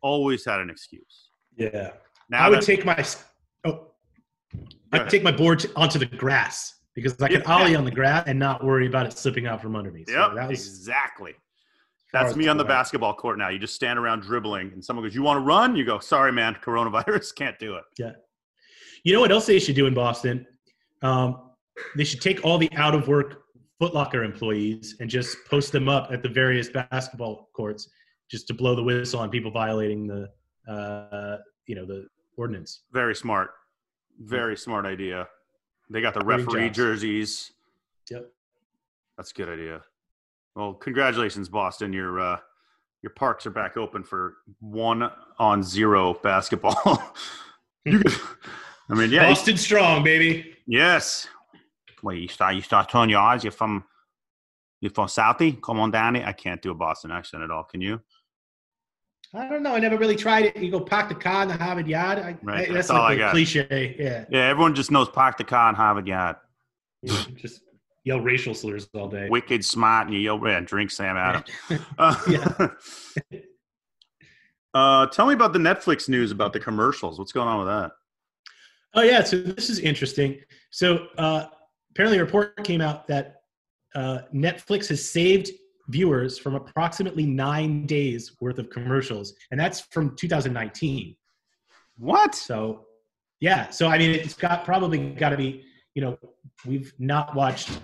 Always 0.00 0.44
had 0.44 0.58
an 0.58 0.70
excuse. 0.70 1.28
Yeah. 1.56 1.92
Now 2.30 2.46
I 2.46 2.48
would 2.48 2.62
take 2.62 2.84
my 2.84 3.04
oh, 3.64 3.92
I'd 4.90 5.08
take 5.08 5.22
my 5.22 5.30
board 5.30 5.64
onto 5.76 6.00
the 6.00 6.06
grass 6.06 6.80
because 6.94 7.20
I 7.22 7.28
can 7.28 7.40
Yeah. 7.42 7.52
ollie 7.54 7.74
on 7.74 7.84
the 7.84 7.90
grass 7.90 8.24
and 8.26 8.38
not 8.38 8.64
worry 8.64 8.86
about 8.86 9.06
it 9.06 9.12
slipping 9.12 9.46
out 9.46 9.60
from 9.62 9.76
under 9.76 9.90
me. 9.90 10.04
So 10.06 10.12
Yep, 10.14 10.34
that 10.34 10.48
was 10.48 10.66
exactly. 10.66 11.34
That's 12.12 12.36
me 12.36 12.46
on 12.46 12.58
the 12.58 12.64
basketball 12.64 13.14
court 13.14 13.38
now. 13.38 13.48
You 13.48 13.58
just 13.58 13.74
stand 13.74 13.98
around 13.98 14.20
dribbling, 14.20 14.70
and 14.74 14.84
someone 14.84 15.02
goes, 15.04 15.14
"You 15.14 15.22
want 15.22 15.38
to 15.38 15.44
run?" 15.44 15.74
You 15.76 15.84
go, 15.86 15.98
"Sorry, 15.98 16.30
man, 16.30 16.54
coronavirus, 16.62 17.34
can't 17.36 17.58
do 17.58 17.76
it." 17.76 17.84
Yeah. 17.98 18.12
You 19.02 19.14
know 19.14 19.20
what 19.20 19.32
else 19.32 19.46
they 19.46 19.58
should 19.58 19.74
do 19.76 19.86
in 19.86 19.94
Boston? 19.94 20.46
Um, 21.00 21.50
they 21.96 22.04
should 22.04 22.20
take 22.20 22.44
all 22.44 22.58
the 22.58 22.70
out 22.74 22.94
of 22.94 23.08
work 23.08 23.44
Foot 23.80 23.94
Locker 23.94 24.22
employees 24.22 24.96
and 25.00 25.08
just 25.08 25.36
post 25.50 25.72
them 25.72 25.88
up 25.88 26.12
at 26.12 26.22
the 26.22 26.28
various 26.28 26.68
basketball 26.68 27.48
courts 27.56 27.88
just 28.30 28.46
to 28.48 28.54
blow 28.54 28.76
the 28.76 28.82
whistle 28.82 29.18
on 29.18 29.30
people 29.30 29.50
violating 29.50 30.06
the 30.06 30.28
uh, 30.70 31.38
you 31.66 31.74
know 31.74 31.86
the 31.86 32.06
ordinance. 32.36 32.82
Very 32.92 33.14
smart, 33.14 33.50
very 34.20 34.56
smart 34.56 34.84
idea. 34.84 35.26
They 35.92 36.00
got 36.00 36.14
the 36.14 36.24
referee 36.24 36.70
jerseys. 36.70 37.52
Yep. 38.10 38.30
That's 39.16 39.30
a 39.30 39.34
good 39.34 39.48
idea. 39.50 39.82
Well, 40.56 40.72
congratulations, 40.74 41.48
Boston. 41.48 41.92
Your 41.92 42.18
uh, 42.18 42.38
your 43.02 43.10
parks 43.10 43.46
are 43.46 43.50
back 43.50 43.76
open 43.76 44.02
for 44.02 44.36
one 44.60 45.10
on 45.38 45.62
zero 45.62 46.14
basketball. 46.14 47.14
you 47.84 47.98
could, 47.98 48.12
I 48.90 48.94
mean, 48.94 49.10
yeah, 49.10 49.28
Boston 49.28 49.56
strong, 49.56 50.02
baby. 50.02 50.56
yes. 50.66 51.28
Well, 52.02 52.16
you 52.16 52.28
start 52.28 52.54
you 52.54 52.62
start 52.62 52.88
turning 52.88 53.10
your 53.10 53.20
eyes. 53.20 53.44
You're 53.44 53.52
from 53.52 53.84
you're 54.80 54.90
from 54.90 55.08
Southie. 55.08 55.60
Come 55.60 55.78
on 55.78 55.90
down 55.90 56.14
here. 56.14 56.24
I 56.26 56.32
can't 56.32 56.60
do 56.62 56.70
a 56.70 56.74
Boston 56.74 57.10
accent 57.10 57.42
at 57.42 57.50
all. 57.50 57.64
Can 57.64 57.80
you? 57.80 58.00
I 59.34 59.48
don't 59.48 59.62
know. 59.62 59.74
I 59.74 59.78
never 59.78 59.96
really 59.96 60.16
tried 60.16 60.44
it. 60.46 60.56
You 60.58 60.70
go 60.70 60.80
park 60.80 61.08
the 61.08 61.14
car 61.14 61.42
in 61.42 61.48
the 61.48 61.54
Harvard 61.56 61.88
Yard. 61.88 62.18
I, 62.18 62.36
Right, 62.42 62.56
I- 62.68 62.72
that's 62.72 62.72
that's 62.72 62.90
all 62.90 62.98
like 63.02 63.12
I 63.12 63.14
a 63.14 63.18
got. 63.18 63.30
cliche. 63.32 63.96
Yeah. 63.98 64.24
Yeah, 64.30 64.48
everyone 64.48 64.74
just 64.74 64.90
knows 64.90 65.08
park 65.08 65.38
the 65.38 65.44
car 65.44 65.68
in 65.70 65.74
Harvard 65.74 66.06
Yard. 66.06 66.36
Just 67.36 67.62
yell 68.04 68.20
racial 68.20 68.54
slurs 68.54 68.88
all 68.94 69.08
day. 69.08 69.28
Wicked 69.28 69.64
smart, 69.64 70.06
and 70.06 70.14
you 70.14 70.20
yell, 70.20 70.40
yeah, 70.46 70.60
drink 70.60 70.90
Sam 70.90 71.16
Adams. 71.16 71.48
Uh, 71.98 72.14
Yeah. 72.28 72.68
uh, 74.74 75.06
tell 75.06 75.26
me 75.26 75.34
about 75.34 75.52
the 75.52 75.58
Netflix 75.58 76.08
news 76.08 76.30
about 76.30 76.52
the 76.52 76.60
commercials. 76.60 77.18
What's 77.18 77.32
going 77.32 77.48
on 77.48 77.58
with 77.58 77.68
that? 77.68 77.92
Oh 78.94 79.02
yeah, 79.02 79.22
so 79.24 79.40
this 79.40 79.70
is 79.70 79.78
interesting. 79.78 80.38
So 80.70 81.06
uh, 81.18 81.46
apparently, 81.92 82.18
a 82.18 82.24
report 82.24 82.62
came 82.64 82.80
out 82.80 83.06
that 83.08 83.36
uh, 83.94 84.20
Netflix 84.34 84.88
has 84.88 85.08
saved 85.08 85.50
viewers 85.88 86.38
from 86.38 86.54
approximately 86.54 87.26
nine 87.26 87.86
days 87.86 88.36
worth 88.40 88.58
of 88.58 88.70
commercials, 88.70 89.34
and 89.50 89.58
that's 89.58 89.80
from 89.80 90.16
2019. 90.16 91.16
What? 91.98 92.34
So 92.34 92.86
yeah, 93.40 93.70
so 93.70 93.88
I 93.88 93.98
mean, 93.98 94.10
it's 94.10 94.34
got 94.34 94.64
probably 94.64 95.10
got 95.10 95.30
to 95.30 95.36
be 95.36 95.64
you 95.94 96.02
know 96.02 96.18
we've 96.66 96.92
not 96.98 97.34
watched 97.34 97.80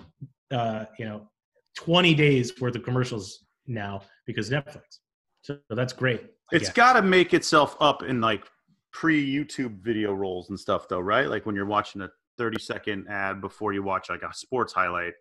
uh, 0.51 0.85
you 0.97 1.05
know 1.05 1.29
20 1.77 2.13
days 2.13 2.59
worth 2.59 2.75
of 2.75 2.83
commercials 2.83 3.45
now 3.67 4.01
because 4.25 4.49
Netflix. 4.49 4.99
So 5.41 5.57
that's 5.69 5.93
great. 5.93 6.21
I 6.51 6.55
It's 6.55 6.69
got 6.69 6.93
to 6.93 7.01
make 7.01 7.33
itself 7.33 7.77
up 7.79 8.03
in 8.03 8.19
like 8.21 8.45
pre 8.91 9.25
YouTube 9.25 9.81
video 9.81 10.13
rolls 10.13 10.49
and 10.49 10.59
stuff, 10.59 10.87
though, 10.87 10.99
right? 10.99 11.27
Like 11.27 11.45
when 11.45 11.55
you're 11.55 11.65
watching 11.65 12.01
a 12.01 12.09
30 12.37 12.59
second 12.59 13.07
ad 13.09 13.41
before 13.41 13.73
you 13.73 13.83
watch 13.83 14.09
like 14.09 14.23
a 14.23 14.33
sports 14.33 14.73
highlight. 14.73 15.13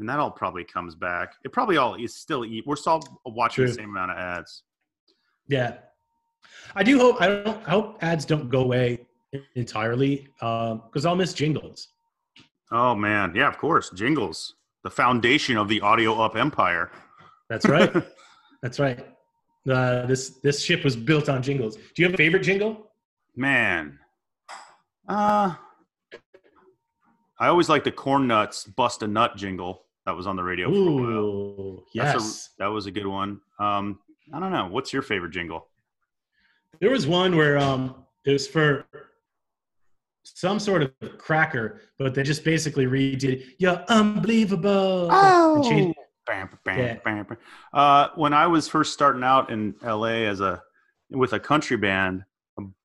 And 0.00 0.08
that 0.08 0.18
all 0.18 0.30
probably 0.30 0.64
comes 0.64 0.94
back. 0.94 1.34
It 1.44 1.52
probably 1.52 1.76
all 1.76 1.94
is 1.94 2.14
still. 2.14 2.44
We're 2.64 2.76
still 2.76 3.02
watching 3.26 3.66
the 3.66 3.72
same 3.72 3.90
amount 3.90 4.12
of 4.12 4.16
ads. 4.16 4.62
Yeah, 5.46 5.74
I 6.74 6.82
do 6.82 6.98
hope 6.98 7.20
I 7.20 7.26
don't. 7.26 7.68
I 7.68 7.70
hope 7.70 7.98
ads 8.02 8.24
don't 8.24 8.48
go 8.48 8.62
away 8.62 9.06
entirely 9.54 10.28
because 10.38 11.04
I'll 11.04 11.16
miss 11.16 11.34
jingles. 11.34 11.88
Oh 12.72 12.94
man, 12.94 13.34
yeah, 13.34 13.46
of 13.46 13.58
course. 13.58 13.90
Jingles, 13.90 14.54
the 14.84 14.90
foundation 14.90 15.58
of 15.58 15.68
the 15.68 15.82
audio 15.82 16.18
up 16.18 16.34
empire. 16.34 16.90
That's 17.50 17.68
right. 17.68 17.92
That's 18.62 18.78
right. 18.78 19.06
Uh, 19.70 20.06
this 20.06 20.38
this 20.42 20.62
ship 20.62 20.82
was 20.82 20.96
built 20.96 21.28
on 21.28 21.42
jingles. 21.42 21.76
Do 21.76 21.82
you 21.96 22.06
have 22.06 22.14
a 22.14 22.16
favorite 22.16 22.42
jingle? 22.42 22.90
Man, 23.36 23.98
uh, 25.08 25.54
I 27.38 27.48
always 27.48 27.68
like 27.68 27.84
the 27.84 27.92
corn 27.92 28.26
nuts 28.26 28.64
bust 28.64 29.02
a 29.02 29.06
nut 29.06 29.36
jingle 29.36 29.82
that 30.10 30.16
was 30.16 30.26
on 30.26 30.34
the 30.34 30.42
radio. 30.42 30.68
For 30.68 30.74
a 30.76 31.24
while. 31.24 31.84
Yes. 31.94 32.50
a, 32.58 32.62
that 32.64 32.66
was 32.66 32.86
a 32.86 32.90
good 32.90 33.06
one. 33.06 33.40
Um, 33.60 34.00
I 34.34 34.40
don't 34.40 34.50
know. 34.50 34.66
What's 34.66 34.92
your 34.92 35.02
favorite 35.02 35.30
jingle? 35.30 35.68
There 36.80 36.90
was 36.90 37.06
one 37.06 37.36
where 37.36 37.56
um, 37.58 37.94
it 38.24 38.32
was 38.32 38.48
for 38.48 38.86
some 40.24 40.58
sort 40.58 40.82
of 40.82 40.92
cracker, 41.16 41.80
but 41.96 42.12
they 42.14 42.24
just 42.24 42.42
basically 42.42 42.86
redid 42.86 43.44
"You're 43.58 43.84
unbelievable." 43.88 45.08
and 45.12 45.64
changed- 45.64 45.96
Bam, 46.26 46.48
bam, 46.64 46.78
Yeah. 46.78 46.96
bam, 47.04 47.24
bam. 47.24 47.36
Uh, 47.72 48.08
when 48.16 48.32
I 48.32 48.46
was 48.48 48.68
first 48.68 48.92
starting 48.92 49.22
out 49.24 49.50
in 49.50 49.74
LA 49.82 50.26
as 50.26 50.40
a 50.40 50.60
with 51.10 51.32
a 51.34 51.40
country 51.40 51.76
band, 51.76 52.24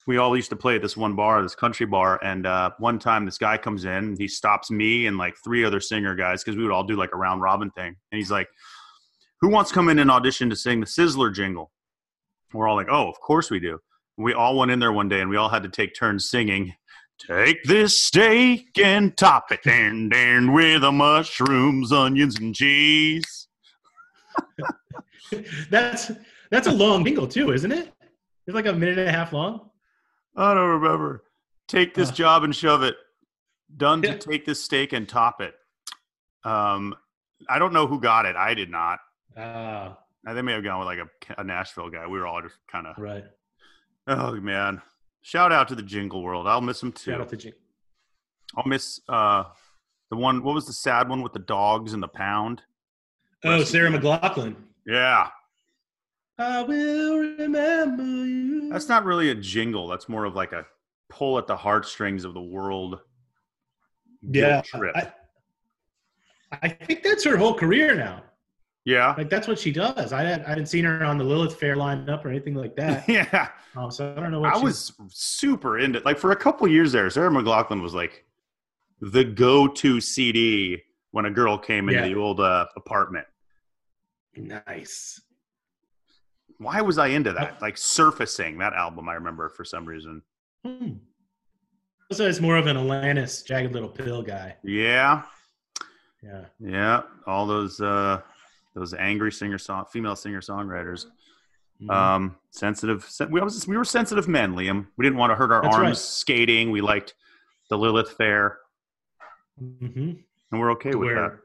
we 0.08 0.18
all 0.18 0.36
used 0.36 0.52
to 0.52 0.56
play 0.56 0.76
at 0.76 0.82
this 0.82 0.96
one 0.96 1.16
bar, 1.16 1.42
this 1.42 1.56
country 1.56 1.86
bar. 1.86 2.20
And 2.24 2.46
uh, 2.46 2.72
one 2.78 3.00
time, 3.00 3.26
this 3.26 3.38
guy 3.38 3.58
comes 3.58 3.86
in, 3.86 4.16
he 4.18 4.28
stops 4.28 4.70
me 4.70 5.08
and 5.08 5.18
like 5.18 5.36
three 5.44 5.66
other 5.66 5.80
singer 5.80 6.16
guys 6.16 6.44
because 6.44 6.58
we 6.58 6.64
would 6.64 6.72
all 6.72 6.84
do 6.84 6.96
like 6.96 7.14
a 7.14 7.18
round 7.18 7.42
robin 7.42 7.72
thing. 7.72 7.96
And 8.12 8.18
he's 8.18 8.32
like, 8.32 8.48
"Who 9.42 9.50
wants 9.50 9.72
to 9.72 9.76
come 9.76 9.90
in 9.90 10.00
and 10.00 10.12
audition 10.12 10.50
to 10.50 10.56
sing 10.56 10.80
the 10.80 10.86
Sizzler 10.86 11.34
jingle?" 11.34 11.72
We're 12.54 12.68
all 12.68 12.76
like, 12.76 12.90
"Oh, 12.90 13.10
of 13.10 13.20
course 13.20 13.50
we 13.50 13.60
do." 13.60 13.80
We 14.18 14.34
all 14.34 14.58
went 14.58 14.72
in 14.72 14.80
there 14.80 14.94
one 14.94 15.10
day 15.10 15.22
and 15.22 15.30
we 15.30 15.38
all 15.38 15.50
had 15.50 15.64
to 15.64 15.70
take 15.70 15.96
turns 15.96 16.30
singing. 16.30 16.74
Take 17.18 17.64
this 17.64 18.00
steak 18.00 18.78
and 18.78 19.16
top 19.16 19.52
it, 19.52 19.66
and 19.66 20.14
and 20.14 20.54
with 20.54 20.82
the 20.82 20.92
mushrooms, 20.92 21.92
onions, 21.92 22.38
and 22.38 22.54
cheese. 22.54 23.48
that's 25.70 26.12
that's 26.52 26.68
a 26.68 26.72
long 26.72 27.04
jingle 27.06 27.28
too, 27.28 27.54
isn't 27.54 27.72
it? 27.72 27.92
It's 28.46 28.54
like 28.54 28.68
a 28.68 28.74
minute 28.74 29.00
and 29.00 29.10
a 29.10 29.12
half 29.12 29.34
long. 29.34 29.72
I 30.36 30.54
don't 30.54 30.82
remember. 30.82 31.24
Take 31.68 31.94
this 31.94 32.10
Uh. 32.10 32.14
job 32.14 32.44
and 32.44 32.56
shove 32.56 32.84
it. 32.84 32.96
Done 33.78 34.02
to 34.04 34.18
take 34.18 34.46
this 34.46 34.64
steak 34.64 34.94
and 34.94 35.08
top 35.10 35.42
it. 35.42 35.56
Um, 36.44 36.96
I 37.50 37.58
don't 37.60 37.74
know 37.74 37.88
who 37.88 38.00
got 38.00 38.26
it. 38.26 38.36
I 38.36 38.54
did 38.54 38.70
not. 38.70 39.00
Ah, 39.38 39.98
Uh, 40.28 40.34
They 40.34 40.42
may 40.42 40.54
have 40.54 40.64
gone 40.64 40.80
with 40.80 40.88
like 40.88 41.00
a, 41.00 41.42
a 41.42 41.44
Nashville 41.44 41.90
guy. 41.90 42.06
We 42.08 42.20
were 42.20 42.26
all 42.28 42.42
just 42.42 42.56
kind 42.72 42.88
of. 42.88 42.98
right. 42.98 43.24
Oh 44.08 44.34
man! 44.40 44.82
Shout 45.24 45.52
out 45.52 45.68
to 45.70 45.76
the 45.76 45.82
Jingle 45.84 46.22
World. 46.22 46.48
I'll 46.48 46.62
miss 46.62 46.80
them 46.80 46.92
too. 46.92 47.12
Shout 47.12 47.22
out 47.22 47.30
to 47.30 47.38
jingle. 47.38 47.60
I'll 48.56 48.68
miss 48.68 49.02
uh, 49.10 49.46
the 50.12 50.16
one. 50.16 50.44
What 50.44 50.54
was 50.54 50.68
the 50.68 50.74
sad 50.74 51.10
one 51.10 51.22
with 51.24 51.34
the 51.34 51.40
dogs 51.40 51.94
and 51.94 52.02
the 52.04 52.08
pound? 52.08 52.62
Oh, 53.44 53.64
Sarah 53.64 53.90
McLachlan. 53.90 54.56
Yeah, 54.86 55.30
I 56.38 56.64
will 56.64 57.18
remember 57.18 58.04
you. 58.04 58.70
that's 58.70 58.90
not 58.90 59.06
really 59.06 59.30
a 59.30 59.36
jingle. 59.36 59.88
That's 59.88 60.10
more 60.10 60.26
of 60.26 60.36
like 60.36 60.52
a 60.52 60.66
pull 61.10 61.38
at 61.38 61.48
the 61.48 61.56
heartstrings 61.56 62.26
of 62.26 62.34
the 62.34 62.42
world. 62.42 63.00
yeah. 64.22 64.62
trip. 64.62 64.96
I, 64.98 65.12
I 66.62 66.68
think 66.70 67.04
that's 67.04 67.24
her 67.24 67.38
whole 67.38 67.54
career 67.54 67.96
now. 67.96 68.24
Yeah. 68.84 69.16
Like 69.18 69.30
that's 69.30 69.48
what 69.48 69.58
she 69.58 69.72
does. 69.72 70.14
I 70.14 70.24
had, 70.24 70.44
I 70.44 70.50
hadn't 70.50 70.68
seen 70.68 70.86
her 70.86 71.04
on 71.06 71.18
the 71.18 71.24
Lilith 71.24 71.56
Fair 71.60 71.76
lineup 71.76 72.24
or 72.24 72.30
anything 72.30 72.54
like 72.56 72.76
that. 72.76 73.08
Yeah. 73.10 73.50
Um, 73.76 73.90
so 73.92 74.14
I 74.16 74.22
don't 74.22 74.32
know 74.32 74.40
what 74.42 74.54
I 74.54 74.58
was 74.58 74.94
super 75.10 75.80
into 75.80 76.00
like 76.06 76.18
for 76.18 76.32
a 76.32 76.36
couple 76.36 76.68
years 76.68 76.92
there. 76.92 77.10
Sarah 77.10 77.30
McLachlan 77.32 77.82
was 77.82 77.94
like 77.94 78.26
the 79.02 79.24
go-to 79.24 80.00
CD 80.00 80.82
when 81.12 81.26
a 81.26 81.32
girl 81.32 81.58
came 81.58 81.90
into 81.90 82.02
Yeah. 82.02 82.14
the 82.14 82.16
old 82.20 82.40
uh, 82.40 82.68
apartment. 82.76 83.26
nice. 84.36 85.20
Why 86.58 86.82
was 86.82 86.98
I 86.98 87.08
into 87.08 87.32
that? 87.34 87.58
Like 87.62 87.78
surfacing 87.78 88.58
that 88.60 88.74
album, 88.74 89.10
I 89.10 89.14
remember 89.14 89.50
for 89.50 89.64
some 89.66 89.86
reason. 89.86 90.22
Hmm. 90.66 90.94
Also, 92.12 92.28
it's 92.28 92.40
more 92.40 92.58
of 92.58 92.68
an 92.68 92.78
Alanis 92.78 93.44
Jagged 93.46 93.74
Little 93.74 93.90
Pill 93.90 94.22
guy. 94.22 94.56
Yeah, 94.64 95.24
Yeah. 96.22 96.46
yeah, 96.60 97.02
all 97.26 97.46
those 97.48 97.82
uh, 97.82 98.22
those 98.76 98.94
angry 98.94 99.32
singer 99.32 99.58
song, 99.58 99.86
female 99.92 100.16
singer 100.16 100.42
songwriters. 100.42 101.08
Mhm. 101.82 101.92
Um, 101.94 102.36
sensitive. 102.52 103.04
sen- 103.06 103.32
We 103.32 103.42
we 103.68 103.76
were 103.78 103.84
sensitive 103.84 104.28
men, 104.28 104.54
Liam. 104.56 104.88
We 104.98 105.04
didn't 105.04 105.18
want 105.18 105.32
to 105.32 105.36
hurt 105.36 105.52
our 105.52 105.62
That's 105.64 105.76
arms 105.76 105.88
right. 105.88 105.98
skating. 105.98 106.72
We 106.72 106.82
liked 106.82 107.16
the 107.70 107.78
Lilith 107.78 108.12
Fair, 108.12 108.60
Mhm. 109.62 110.24
and 110.52 110.60
we're 110.62 110.72
okay 110.74 110.92
with 110.96 111.08
wear, 111.08 111.16
that. 111.16 111.40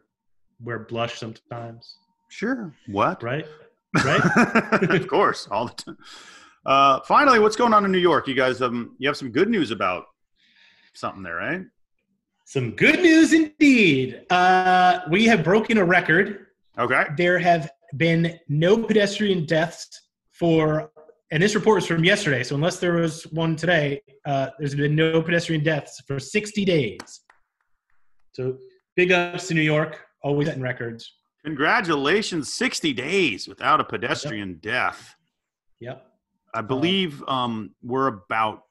wear 0.60 0.78
blush 0.80 1.18
sometimes, 1.18 1.96
Sure. 2.28 2.72
What? 2.86 3.22
right? 3.22 3.46
Right? 3.94 4.20
of 4.90 5.08
course, 5.08 5.48
all 5.50 5.66
the 5.66 5.74
time. 5.74 5.98
Uh, 6.64 7.00
finally, 7.06 7.38
what's 7.38 7.56
going 7.56 7.72
on 7.72 7.84
in 7.84 7.92
New 7.92 7.98
York? 7.98 8.28
You 8.28 8.34
guys, 8.34 8.60
um, 8.60 8.94
you 8.98 9.08
have 9.08 9.16
some 9.16 9.30
good 9.30 9.48
news 9.48 9.70
about 9.70 10.04
something 10.94 11.22
there, 11.22 11.36
right? 11.36 11.62
Some 12.44 12.72
good 12.72 13.00
news 13.00 13.32
indeed. 13.32 14.24
Uh, 14.30 15.00
we 15.10 15.24
have 15.26 15.44
broken 15.44 15.78
a 15.78 15.84
record. 15.84 16.46
Okay. 16.78 17.04
There 17.16 17.38
have 17.38 17.70
been 17.96 18.38
no 18.48 18.76
pedestrian 18.76 19.46
deaths 19.46 19.88
for, 20.32 20.90
and 21.30 21.42
this 21.42 21.54
report 21.54 21.82
is 21.82 21.86
from 21.86 22.04
yesterday. 22.04 22.42
So 22.42 22.56
unless 22.56 22.78
there 22.78 22.94
was 22.94 23.22
one 23.32 23.56
today, 23.56 24.02
uh, 24.26 24.48
there's 24.58 24.74
been 24.74 24.96
no 24.96 25.22
pedestrian 25.22 25.62
deaths 25.62 26.02
for 26.06 26.18
60 26.18 26.64
days. 26.64 27.20
So 28.32 28.56
big 28.96 29.12
ups 29.12 29.48
to 29.48 29.54
New 29.54 29.62
York, 29.62 30.00
always 30.22 30.48
setting 30.48 30.62
records. 30.62 31.10
Congratulations, 31.44 32.52
sixty 32.52 32.92
days 32.92 33.48
without 33.48 33.80
a 33.80 33.84
pedestrian 33.84 34.58
death. 34.60 35.14
Yep. 35.80 36.06
I 36.52 36.60
believe 36.60 37.22
um, 37.28 37.74
we're 37.82 38.08
about 38.08 38.64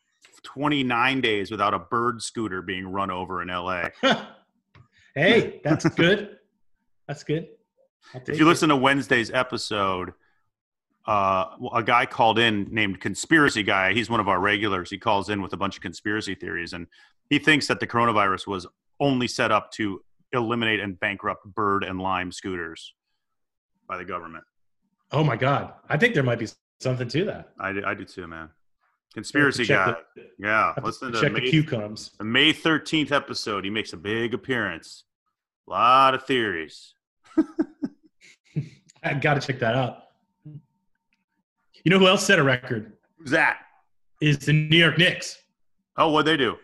twenty 0.43 0.83
nine 0.83 1.21
days 1.21 1.49
without 1.49 1.73
a 1.73 1.79
bird 1.79 2.21
scooter 2.21 2.61
being 2.61 2.87
run 2.87 3.09
over 3.09 3.41
in 3.41 3.47
LA. 3.47 3.85
hey, 5.15 5.61
that's 5.63 5.87
good. 5.95 6.37
That's 7.07 7.23
good. 7.23 7.47
If 8.13 8.37
you 8.39 8.45
it. 8.45 8.49
listen 8.49 8.69
to 8.69 8.75
Wednesday's 8.75 9.31
episode, 9.31 10.13
uh, 11.07 11.45
a 11.73 11.83
guy 11.83 12.05
called 12.05 12.37
in 12.37 12.67
named 12.71 12.99
Conspiracy 12.99 13.63
Guy. 13.63 13.93
He's 13.93 14.09
one 14.09 14.19
of 14.19 14.27
our 14.27 14.39
regulars. 14.39 14.91
He 14.91 14.97
calls 14.97 15.29
in 15.29 15.41
with 15.41 15.53
a 15.53 15.57
bunch 15.57 15.75
of 15.75 15.81
conspiracy 15.81 16.35
theories, 16.35 16.73
and 16.73 16.85
he 17.29 17.39
thinks 17.39 17.67
that 17.67 17.79
the 17.79 17.87
coronavirus 17.87 18.47
was 18.47 18.67
only 18.99 19.27
set 19.27 19.51
up 19.51 19.71
to 19.71 20.03
eliminate 20.33 20.79
and 20.79 20.99
bankrupt 20.99 21.45
bird 21.45 21.83
and 21.83 21.99
lime 21.99 22.31
scooters 22.31 22.93
by 23.87 23.97
the 23.97 24.05
government. 24.05 24.43
Oh 25.11 25.23
my 25.23 25.35
God. 25.35 25.73
I 25.89 25.97
think 25.97 26.13
there 26.13 26.23
might 26.23 26.39
be 26.39 26.47
something 26.79 27.07
to 27.07 27.25
that. 27.25 27.49
I 27.59 27.73
do, 27.73 27.83
I 27.85 27.93
do 27.93 28.05
too, 28.05 28.27
man. 28.27 28.49
Conspiracy 29.13 29.65
Guy. 29.65 29.95
the- 30.15 30.27
yeah, 30.37 30.73
to 30.77 30.83
listen 30.85 31.11
to 31.11 31.19
check 31.19 31.33
the 31.33 31.41
May, 31.41 31.49
cue 31.49 31.63
comes. 31.63 32.11
the 32.19 32.23
May 32.23 32.53
13th 32.53 33.11
episode. 33.11 33.63
He 33.63 33.71
makes 33.71 33.93
a 33.93 33.97
big 33.97 34.33
appearance. 34.35 35.05
A 35.67 35.71
lot 35.71 36.13
of 36.13 36.23
theories. 36.25 36.93
I 39.03 39.13
got 39.15 39.35
to 39.35 39.39
check 39.45 39.59
that 39.59 39.75
out. 39.75 40.03
You 40.45 41.89
know 41.91 41.97
who 41.99 42.07
else 42.07 42.25
set 42.25 42.37
a 42.39 42.43
record? 42.43 42.93
Who's 43.17 43.31
that? 43.31 43.59
Is 44.21 44.37
the 44.39 44.53
New 44.53 44.77
York 44.77 44.97
Knicks. 44.97 45.37
Oh, 45.97 46.09
what'd 46.11 46.27
they 46.27 46.37
do? 46.37 46.57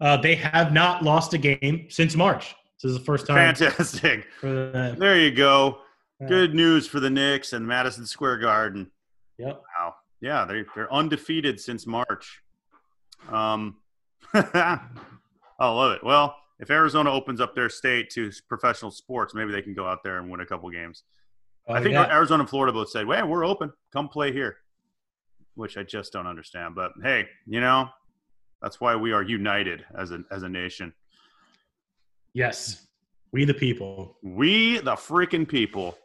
Uh, 0.00 0.16
they 0.16 0.34
have 0.34 0.72
not 0.72 1.02
lost 1.04 1.34
a 1.34 1.38
game 1.38 1.86
since 1.90 2.16
March. 2.16 2.54
This 2.82 2.92
is 2.92 2.98
the 2.98 3.04
first 3.04 3.26
time 3.26 3.36
Fantastic. 3.54 4.26
There 4.42 5.18
you 5.18 5.30
go. 5.32 5.78
Yeah. 6.20 6.28
Good 6.28 6.54
news 6.54 6.86
for 6.86 7.00
the 7.00 7.10
Knicks 7.10 7.52
and 7.52 7.66
Madison 7.66 8.06
Square 8.06 8.38
Garden. 8.38 8.90
Yep. 9.38 9.62
Wow. 9.78 9.94
Yeah, 10.20 10.44
they're 10.44 10.66
they're 10.74 10.92
undefeated 10.92 11.60
since 11.60 11.86
March. 11.86 12.42
Um, 13.30 13.76
I 14.34 14.80
love 15.60 15.92
it. 15.92 16.02
Well, 16.04 16.36
if 16.58 16.70
Arizona 16.70 17.10
opens 17.12 17.40
up 17.40 17.54
their 17.54 17.68
state 17.68 18.10
to 18.10 18.30
professional 18.48 18.90
sports, 18.90 19.34
maybe 19.34 19.52
they 19.52 19.62
can 19.62 19.74
go 19.74 19.86
out 19.86 20.02
there 20.02 20.18
and 20.18 20.28
win 20.30 20.40
a 20.40 20.46
couple 20.46 20.68
games. 20.70 21.04
I 21.68 21.78
Oh, 21.78 21.82
think 21.82 21.92
yeah. 21.92 22.12
Arizona 22.12 22.40
and 22.42 22.50
Florida 22.50 22.72
both 22.72 22.90
said, 22.90 23.06
"Well, 23.06 23.28
we're 23.28 23.44
open. 23.44 23.72
Come 23.92 24.08
play 24.08 24.32
here," 24.32 24.56
which 25.54 25.76
I 25.76 25.82
just 25.84 26.12
don't 26.12 26.26
understand. 26.26 26.74
But 26.74 26.92
hey, 27.02 27.28
you 27.46 27.60
know, 27.60 27.88
that's 28.60 28.80
why 28.80 28.96
we 28.96 29.12
are 29.12 29.22
united 29.22 29.84
as 29.96 30.10
a 30.10 30.24
as 30.32 30.42
a 30.42 30.48
nation. 30.48 30.92
Yes. 32.42 32.86
We 33.32 33.44
the 33.44 33.52
people. 33.52 34.16
We 34.22 34.78
the 34.78 34.92
freaking 34.94 35.46
people. 35.46 35.98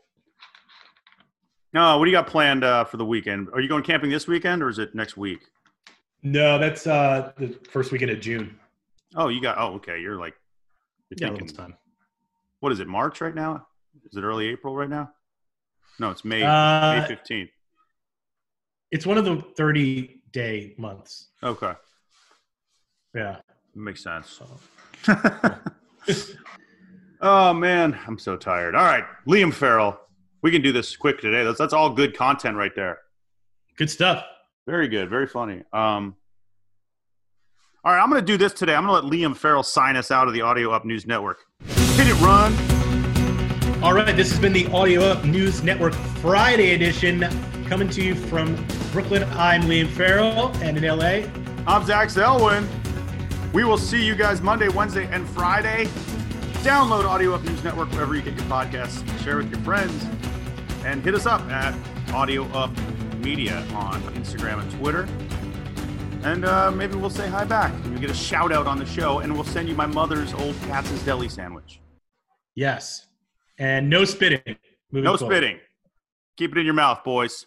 No, 1.74 2.00
what 2.00 2.06
do 2.06 2.12
you 2.12 2.18
got 2.18 2.26
planned 2.26 2.64
uh, 2.64 2.86
for 2.86 2.98
the 2.98 3.06
weekend? 3.06 3.50
Are 3.54 3.62
you 3.62 3.70
going 3.70 3.84
camping 3.84 4.10
this 4.10 4.28
weekend 4.28 4.64
or 4.64 4.70
is 4.70 4.80
it 4.80 4.96
next 4.96 5.16
week? 5.16 5.42
No, 6.24 6.58
that's 6.58 6.88
uh, 6.88 7.34
the 7.38 7.56
first 7.70 7.92
weekend 7.92 8.10
of 8.10 8.20
June. 8.20 8.58
Oh, 9.16 9.28
you 9.28 9.42
got. 9.44 9.60
Oh, 9.60 9.76
okay. 9.76 10.02
You're 10.02 10.18
like. 10.18 10.34
You're 11.12 11.30
Yeah, 11.30 11.36
a 11.36 11.38
thinking, 11.38 11.56
time. 11.56 11.76
what 12.62 12.72
is 12.72 12.80
it? 12.80 12.88
March 12.88 13.22
right 13.22 13.36
now? 13.36 13.68
Is 14.10 14.18
it 14.18 14.24
early 14.24 14.48
April 14.48 14.76
right 14.76 14.90
now? 14.90 15.12
No, 16.00 16.10
it's 16.10 16.26
May. 16.26 16.42
Uh, 16.42 17.00
May 17.02 17.08
fifteenth. 17.08 17.52
It's 18.90 19.06
one 19.06 19.20
of 19.20 19.26
the 19.26 19.44
30 19.56 20.22
day 20.32 20.74
months. 20.80 21.28
Okay, 21.44 21.74
Yeah. 23.14 23.38
makes 23.76 24.04
sense. 24.04 24.42
So. 25.06 25.14
oh 27.22 27.54
man, 27.54 27.98
I'm 28.08 28.18
so 28.18 28.38
tired. 28.38 28.76
All 28.76 28.84
right, 28.84 29.04
Liam 29.28 29.54
Farrell. 29.54 30.00
We 30.42 30.52
can 30.52 30.62
do 30.62 30.72
this 30.72 30.96
quick 30.98 31.20
today. 31.22 31.44
That's 31.44 31.58
that's 31.58 31.74
all 31.74 31.90
good 31.90 32.16
content 32.16 32.58
right 32.58 32.76
there. 32.76 33.00
Good 33.78 33.90
stuff. 33.90 34.24
Very 34.66 34.88
good. 34.88 35.10
Very 35.10 35.28
funny. 35.28 35.64
Um, 35.74 36.16
all 37.86 37.94
right, 37.94 38.02
I'm 38.02 38.10
going 38.10 38.22
to 38.22 38.26
do 38.26 38.38
this 38.38 38.54
today. 38.54 38.76
I'm 38.76 38.86
going 38.86 39.02
to 39.02 39.08
let 39.08 39.14
Liam 39.14 39.36
Farrell 39.36 39.64
sign 39.64 39.98
us 39.98 40.10
out 40.10 40.28
of 40.28 40.34
the 40.34 40.42
Audio 40.42 40.72
Up 40.72 40.86
News 40.86 41.06
Network. 41.06 41.40
Hit 41.66 42.08
it, 42.08 42.22
run. 42.22 42.54
All 43.84 43.94
right, 43.94 44.16
this 44.16 44.32
has 44.32 44.40
been 44.40 44.54
the 44.54 44.68
Audio 44.68 45.02
Up 45.02 45.26
News 45.26 45.64
Network 45.64 45.94
Friday 45.94 46.74
edition, 46.76 47.28
coming 47.68 47.90
to 47.90 48.02
you 48.02 48.16
from 48.16 48.56
Brooklyn. 48.94 49.24
I'm 49.34 49.64
Liam 49.64 49.90
Farrell, 49.90 50.56
and 50.62 50.78
in 50.78 50.84
LA, 50.86 51.28
I'm 51.68 51.86
Zach 51.86 52.10
Selwyn. 52.10 52.70
We 53.54 53.64
will 53.64 53.78
see 53.78 54.04
you 54.04 54.16
guys 54.16 54.42
Monday, 54.42 54.68
Wednesday, 54.70 55.08
and 55.12 55.28
Friday. 55.30 55.86
Download 56.64 57.06
Audio 57.06 57.34
Up 57.36 57.44
News 57.44 57.64
Network 57.64 57.92
wherever 57.92 58.16
you 58.16 58.22
get 58.22 58.34
your 58.36 58.46
podcasts. 58.46 59.06
Share 59.24 59.38
with 59.38 59.52
your 59.52 59.60
friends. 59.62 60.06
And 60.86 61.04
hit 61.04 61.14
us 61.14 61.26
up 61.26 61.42
at 61.44 61.76
Audio 62.14 62.46
Up 62.54 62.72
Media 63.18 63.60
on 63.74 64.02
Instagram 64.16 64.60
and 64.62 64.72
Twitter. 64.72 65.08
And 66.28 66.46
uh, 66.46 66.72
maybe 66.72 66.96
we'll 66.96 67.10
say 67.10 67.28
hi 67.28 67.44
back. 67.44 67.74
You 67.86 68.00
get 68.00 68.10
a 68.10 68.14
shout 68.16 68.52
out 68.52 68.66
on 68.66 68.80
the 68.80 68.86
show, 68.86 69.20
and 69.20 69.34
we'll 69.34 69.44
send 69.44 69.68
you 69.70 69.76
my 69.76 69.86
mother's 69.86 70.34
old 70.34 70.56
Katz's 70.62 71.04
Deli 71.04 71.30
sandwich. 71.30 71.80
yes, 72.56 73.08
and 73.60 73.90
no 73.90 74.04
spitting. 74.06 74.42
Moving 74.92 75.04
No 75.04 75.18
forward. 75.18 75.34
spitting. 75.36 75.60
Keep 76.38 76.54
it 76.54 76.58
in 76.60 76.66
your 76.66 76.74
mouth, 76.74 77.04
boys. 77.04 77.46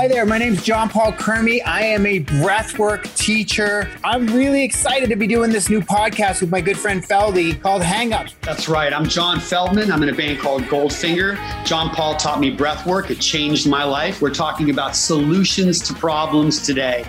Hi 0.00 0.08
there, 0.08 0.24
my 0.24 0.38
name 0.38 0.54
is 0.54 0.62
John 0.62 0.88
Paul 0.88 1.12
Crimi. 1.12 1.60
I 1.66 1.82
am 1.82 2.06
a 2.06 2.20
breathwork 2.20 3.14
teacher. 3.16 3.90
I'm 4.02 4.26
really 4.28 4.64
excited 4.64 5.10
to 5.10 5.14
be 5.16 5.26
doing 5.26 5.50
this 5.50 5.68
new 5.68 5.82
podcast 5.82 6.40
with 6.40 6.50
my 6.50 6.62
good 6.62 6.78
friend 6.78 7.04
Feldy 7.06 7.60
called 7.60 7.82
Hangups. 7.82 8.32
That's 8.40 8.66
right. 8.66 8.94
I'm 8.94 9.04
John 9.04 9.36
Feldmann. 9.36 9.90
I'm 9.92 10.02
in 10.02 10.08
a 10.08 10.14
band 10.14 10.38
called 10.38 10.62
Goldfinger. 10.62 11.36
John 11.66 11.90
Paul 11.90 12.16
taught 12.16 12.40
me 12.40 12.56
breathwork. 12.56 13.10
It 13.10 13.20
changed 13.20 13.68
my 13.68 13.84
life. 13.84 14.22
We're 14.22 14.32
talking 14.32 14.70
about 14.70 14.96
solutions 14.96 15.80
to 15.80 15.92
problems 15.92 16.64
today. 16.64 17.04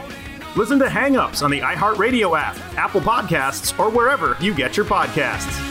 Listen 0.58 0.78
to 0.80 0.88
Hangups 0.88 1.44
on 1.44 1.50
the 1.50 1.62
iHeartRadio 1.62 2.38
app, 2.38 2.58
Apple 2.78 3.00
Podcasts, 3.00 3.80
or 3.80 3.90
wherever 3.90 4.36
you 4.42 4.54
get 4.54 4.76
your 4.76 4.86
podcasts. 4.86 5.71